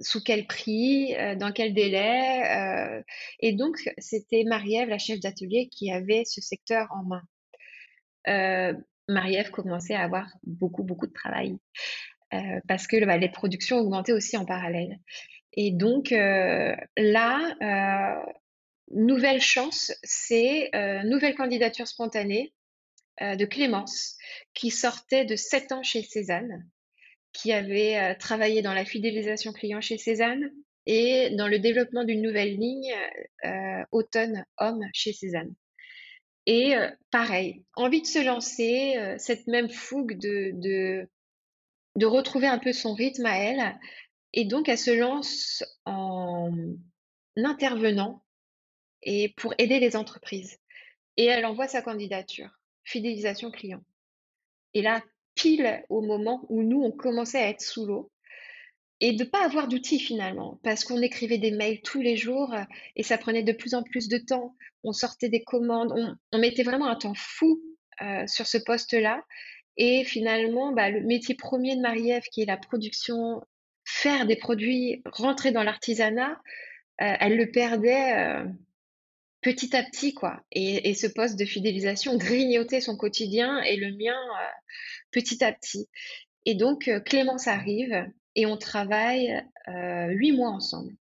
[0.00, 2.42] sous quel prix, euh, dans quel délai.
[2.50, 3.02] Euh,
[3.40, 7.22] et donc, c'était Marie-Ève, la chef d'atelier, qui avait ce secteur en main.
[8.28, 8.74] Euh,
[9.08, 11.56] Marie-Ève commençait à avoir beaucoup, beaucoup de travail
[12.68, 14.98] parce que bah, les productions augmentaient aussi en parallèle.
[15.54, 18.26] Et donc, là,
[18.90, 20.70] nouvelle chance, c'est
[21.04, 22.52] nouvelle candidature spontanée
[23.20, 24.16] de Clémence,
[24.54, 26.68] qui sortait de 7 ans chez Cézanne
[27.36, 30.50] qui avait euh, travaillé dans la fidélisation client chez Cézanne
[30.86, 32.94] et dans le développement d'une nouvelle ligne
[33.44, 35.54] euh, automne homme chez Cézanne.
[36.46, 41.08] Et euh, pareil, envie de se lancer, cette même fougue de, de,
[41.96, 43.78] de, retrouver un peu son rythme à elle.
[44.32, 46.52] Et donc, elle se lance en
[47.36, 48.22] intervenant
[49.02, 50.56] et pour aider les entreprises.
[51.16, 52.50] Et elle envoie sa candidature,
[52.86, 53.82] fidélisation client.
[54.72, 55.02] Et là,
[55.34, 58.10] pile au moment où nous, on commençait à être sous l'eau
[59.00, 62.54] et de ne pas avoir d'outils finalement, parce qu'on écrivait des mails tous les jours
[62.54, 62.62] euh,
[62.96, 64.56] et ça prenait de plus en plus de temps.
[64.84, 65.92] On sortait des commandes,
[66.32, 67.60] on, mettait vraiment un temps fou
[68.00, 69.22] euh, sur ce poste-là.
[69.76, 73.42] Et finalement, bah, le métier premier de Marie-Ève, qui est la production,
[73.84, 76.40] faire des produits, rentrer dans l'artisanat,
[77.02, 78.46] euh, elle le perdait
[79.46, 80.42] petit à petit, quoi.
[80.50, 84.18] Et, ce poste de fidélisation grignotait son quotidien et le mien
[85.12, 85.88] petit à petit.
[86.46, 90.96] Et donc, euh, Clémence arrive et on travaille euh, huit mois ensemble.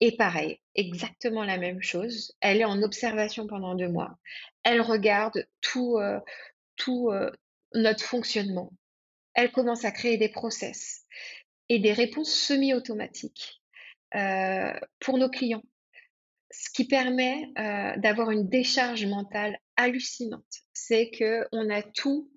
[0.00, 2.32] Et pareil, exactement la même chose.
[2.40, 4.18] Elle est en observation pendant deux mois.
[4.62, 6.20] Elle regarde tout, euh,
[6.76, 7.10] tout
[7.74, 8.70] notre fonctionnement.
[9.34, 11.02] Elle commence à créer des process
[11.68, 13.60] et des réponses semi-automatiques
[15.00, 15.64] pour nos clients,
[16.56, 17.48] ce qui permet
[17.98, 20.44] d'avoir une décharge mentale hallucinante.
[20.72, 22.30] C'est que on a tout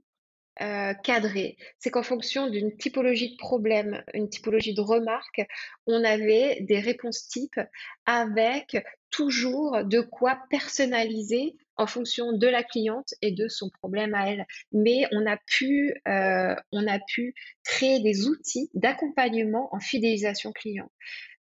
[0.62, 1.56] euh, cadré.
[1.78, 5.46] C'est qu'en fonction d'une typologie de problème, une typologie de remarque,
[5.86, 7.60] on avait des réponses types
[8.08, 8.76] avec
[9.12, 14.48] toujours de quoi personnaliser en fonction de la cliente et de son problème à elle.
[14.72, 20.90] Mais on a pu, euh, on a pu créer des outils d'accompagnement en fidélisation client.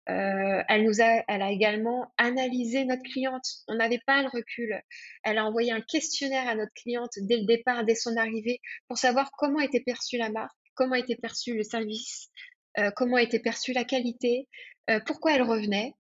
[0.08, 3.46] Euh, elle nous a, elle a également analysé notre cliente.
[3.68, 4.80] On n'avait pas le recul.
[5.24, 8.98] Elle a envoyé un questionnaire à notre cliente dès le départ, dès son arrivée, pour
[8.98, 12.30] savoir comment était perçue la marque, comment était perçu le service,
[12.78, 14.48] euh, comment était perçue la qualité,
[14.90, 15.94] euh, pourquoi elle revenait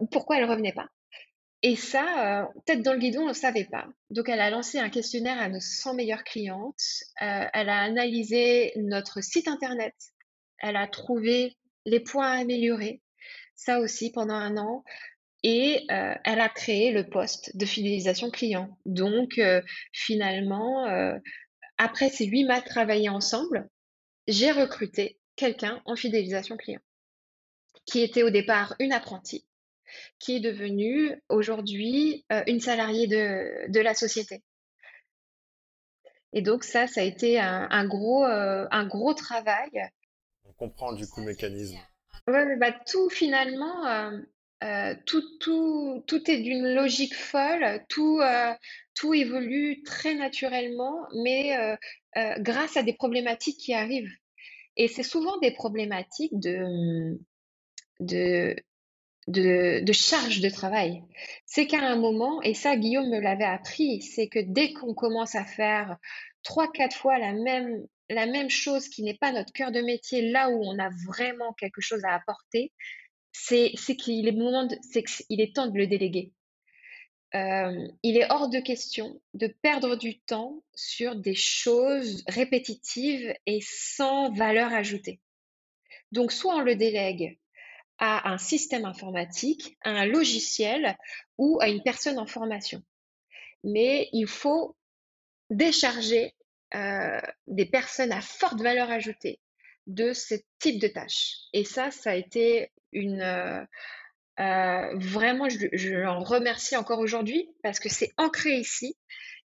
[0.00, 0.88] ou pourquoi elle revenait pas.
[1.60, 3.86] Et ça, peut-être dans le guidon, on ne savait pas.
[4.08, 6.80] Donc, elle a lancé un questionnaire à nos 100 meilleures clientes.
[7.20, 9.92] elle a analysé notre site internet.
[10.60, 13.02] Elle a trouvé les points à améliorer
[13.56, 14.84] ça aussi pendant un an.
[15.42, 18.76] Et euh, elle a créé le poste de fidélisation client.
[18.84, 21.16] Donc, euh, finalement, euh,
[21.78, 23.68] après ces huit mois travaillés ensemble,
[24.26, 26.80] j'ai recruté quelqu'un en fidélisation client,
[27.84, 29.46] qui était au départ une apprentie,
[30.18, 34.42] qui est devenue aujourd'hui une salariée de, la société.
[36.32, 39.70] Et donc ça, ça a été un, gros, un gros travail.
[40.44, 41.78] On comprend du coup le mécanisme.
[42.28, 44.18] Ouais, bah, tout finalement, euh,
[44.64, 48.20] euh, tout, tout, tout est d'une logique folle, tout,
[48.94, 51.56] tout évolue très naturellement, mais
[52.38, 54.12] grâce à des problématiques qui arrivent.
[54.76, 57.18] Et c'est souvent des problématiques de,
[58.00, 58.56] de,
[59.28, 61.02] de, de charge de travail.
[61.46, 65.34] C'est qu'à un moment, et ça Guillaume me l'avait appris, c'est que dès qu'on commence
[65.34, 65.96] à faire
[66.42, 70.30] trois, quatre fois la même, la même chose qui n'est pas notre cœur de métier,
[70.30, 72.72] là où on a vraiment quelque chose à apporter,
[73.32, 76.32] c'est qu'il est, qu'il est temps de le déléguer.
[77.34, 83.60] Euh, il est hors de question de perdre du temps sur des choses répétitives et
[83.60, 85.20] sans valeur ajoutée.
[86.12, 87.38] Donc, soit on le délègue
[87.98, 90.96] à un système informatique, à un logiciel
[91.36, 92.82] ou à une personne en formation.
[93.64, 94.76] Mais il faut
[95.50, 96.35] décharger
[96.74, 99.40] euh, des personnes à forte valeur ajoutée
[99.86, 101.34] de ce type de tâches.
[101.52, 103.20] Et ça, ça a été une...
[103.20, 103.64] Euh,
[104.38, 108.96] euh, vraiment, je, je l'en remercie encore aujourd'hui parce que c'est ancré ici.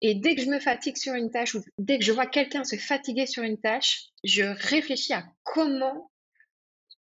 [0.01, 2.63] Et dès que je me fatigue sur une tâche ou dès que je vois quelqu'un
[2.63, 6.09] se fatiguer sur une tâche, je réfléchis à comment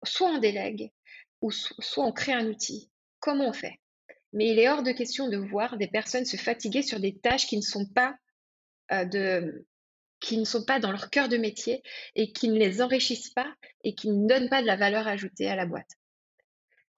[0.04, 0.92] soit on délègue,
[1.42, 2.90] ou soit on crée un outil.
[3.20, 3.80] Comment on fait?
[4.34, 7.48] Mais il est hors de question de voir des personnes se fatiguer sur des tâches
[7.48, 8.16] qui ne sont pas
[8.92, 9.66] de
[10.20, 11.84] qui ne sont pas dans leur cœur de métier
[12.16, 13.52] et qui ne les enrichissent pas
[13.84, 15.92] et qui ne donnent pas de la valeur ajoutée à la boîte.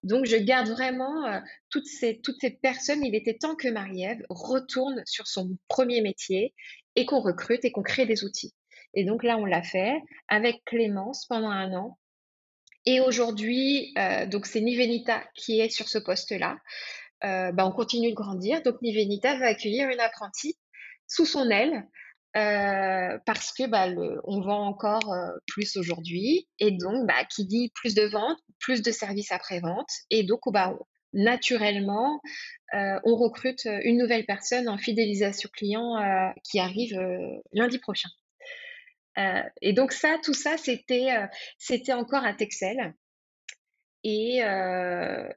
[0.03, 1.39] Donc, je garde vraiment euh,
[1.69, 3.03] toutes, ces, toutes ces personnes.
[3.03, 6.53] Il était temps que Marie-Ève retourne sur son premier métier
[6.95, 8.53] et qu'on recrute et qu'on crée des outils.
[8.93, 9.93] Et donc là, on l'a fait
[10.27, 11.97] avec Clémence pendant un an.
[12.85, 16.57] Et aujourd'hui, euh, donc c'est Nivenita qui est sur ce poste-là.
[17.25, 18.63] Euh, bah, on continue de grandir.
[18.63, 20.57] Donc Nivenita va accueillir une apprentie
[21.07, 21.85] sous son aile
[22.37, 23.87] euh, parce que bah,
[24.23, 25.15] on vend encore
[25.47, 26.47] plus aujourd'hui.
[26.59, 29.89] Et donc, bah, qui dit plus de ventes, plus de services après-vente.
[30.09, 30.75] Et donc, bah,
[31.13, 32.21] naturellement,
[32.71, 35.95] on recrute une nouvelle personne en fidélisation client
[36.43, 36.99] qui arrive
[37.51, 38.09] lundi prochain.
[39.19, 42.93] Euh, et donc ça, tout ça, c'était euh, encore à Texel.
[44.03, 45.27] Et euh,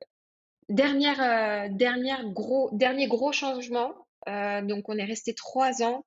[0.69, 3.93] dernière, dernière gros, dernier gros changement,
[4.27, 6.05] donc on est resté trois ans.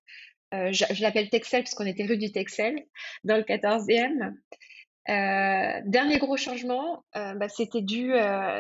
[0.51, 2.85] Je, l'appelle Texel parce qu'on était rue du Texel,
[3.23, 4.33] dans le 14e.
[5.07, 8.13] dernier gros changement, bah, c'était dû,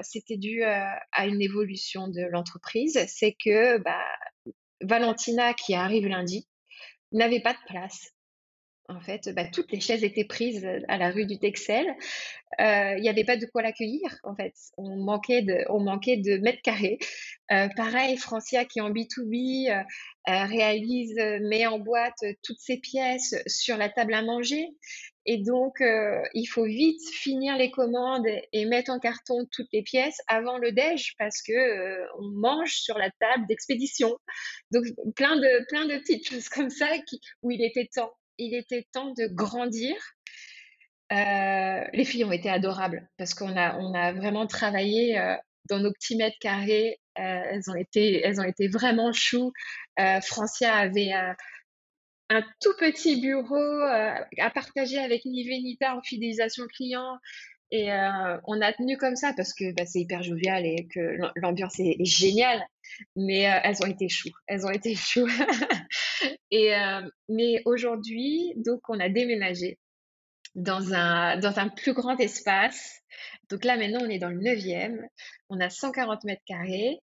[0.03, 3.03] c'était dû à une évolution de l'entreprise.
[3.07, 4.03] C'est que bah,
[4.81, 6.47] Valentina, qui arrive lundi,
[7.11, 8.14] n'avait pas de place
[8.87, 11.87] en fait, bah, toutes les chaises étaient prises euh, à la rue du Texel.
[12.59, 14.53] Euh, il n'y avait pas de quoi l'accueillir, en fait.
[14.77, 16.99] On manquait de, on manquait de mètres carrés.
[17.51, 19.85] Euh, pareil, Francia, qui en B2B,
[20.27, 24.69] réalise, met en boîte toutes ses pièces sur la table à manger.
[25.27, 30.19] Et donc, il faut vite finir les commandes et mettre en carton toutes les pièces
[30.27, 34.17] avant le déj parce que on mange sur la table d'expédition.
[34.71, 36.87] Donc, plein de, plein de petites choses comme ça
[37.43, 39.95] où il était temps il était temps de grandir.
[41.11, 45.35] Euh, les filles ont été adorables parce qu'on a, vraiment travaillé euh,
[45.69, 46.99] dans nos petits mètres carrés.
[47.17, 49.53] Euh, elles, ont été, vraiment choues.
[50.21, 51.11] Francia avait
[52.29, 57.17] un tout petit bureau à partager avec Nivenita en fidélisation client.
[57.71, 57.89] Et
[58.45, 62.03] on a tenu comme ça parce que bah, c'est hyper jovial et que l'ambiance est,
[62.03, 62.61] géniale.
[63.15, 64.31] Mais elles ont été choues.
[64.47, 65.29] Elles ont été choues.
[66.51, 69.79] Et, euh, mais aujourd'hui, donc, on a déménagé
[70.55, 73.01] dans un, dans un plus grand espace.
[73.49, 75.01] Donc là, maintenant, on est dans le 9e.
[75.49, 76.99] On a 140 mètres carrés,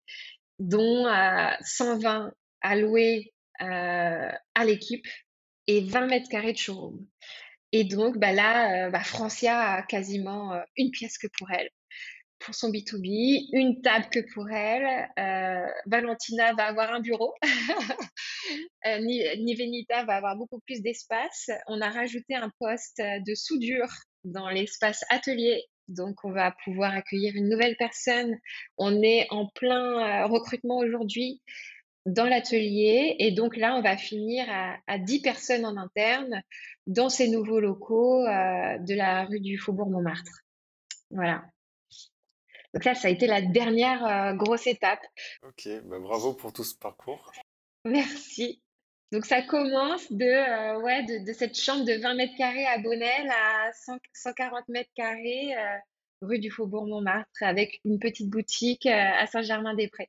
[0.59, 1.05] dont
[1.61, 2.31] 120 euh,
[2.63, 5.07] alloués euh, à l'équipe
[5.67, 7.07] et 20 mètres carrés de showroom.
[7.73, 11.71] Et donc, bah là, bah, Francia a quasiment une pièce que pour elle
[12.45, 15.09] pour son B2B, une table que pour elle.
[15.19, 17.35] Euh, Valentina va avoir un bureau.
[18.87, 21.51] euh, Nivenita va avoir beaucoup plus d'espace.
[21.67, 23.89] On a rajouté un poste de soudure
[24.25, 25.65] dans l'espace atelier.
[25.89, 28.39] Donc, on va pouvoir accueillir une nouvelle personne.
[28.79, 31.43] On est en plein euh, recrutement aujourd'hui
[32.07, 33.17] dans l'atelier.
[33.19, 36.43] Et donc là, on va finir à, à, 10 personnes en interne
[36.87, 40.43] dans ces nouveaux locaux euh, de la rue du Faubourg Montmartre.
[41.11, 41.45] Voilà.
[42.75, 45.05] Donc là, ça a été la dernière euh, grosse étape.
[45.43, 47.33] Ok, bah bravo pour tout ce parcours.
[47.85, 48.63] Merci.
[49.13, 52.79] Donc ça commence de, euh, ouais, de, de cette chambre de 20 mètres carrés à
[52.79, 55.77] Bonnel à 100 140 mètres carrés euh,
[56.23, 60.09] rue du Faubourg Montmartre avec une petite boutique euh, à Saint-Germain-des-Prés.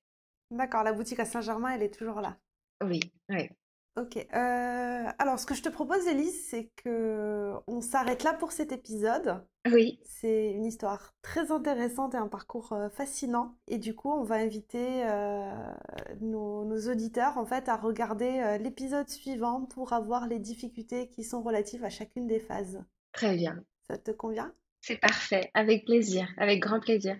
[0.51, 2.37] D'accord, la boutique à Saint-Germain, elle est toujours là.
[2.81, 3.49] Oui, oui.
[3.95, 4.17] Ok.
[4.17, 8.71] euh, alors, ce que je te propose, Elise, c'est que on s'arrête là pour cet
[8.71, 9.45] épisode.
[9.65, 13.57] Oui, C'est une histoire très intéressante et un parcours euh, fascinant.
[13.67, 15.73] Et du coup, on va inviter euh,
[16.21, 21.23] nos, nos auditeurs en fait à regarder euh, l'épisode suivant pour avoir les difficultés qui
[21.23, 22.83] sont relatives à chacune des phases.
[23.11, 23.63] très bien.
[23.87, 24.51] Ça te convient?
[24.81, 25.49] C'est parfait.
[25.55, 27.17] Avec plaisir, avec grand plaisir.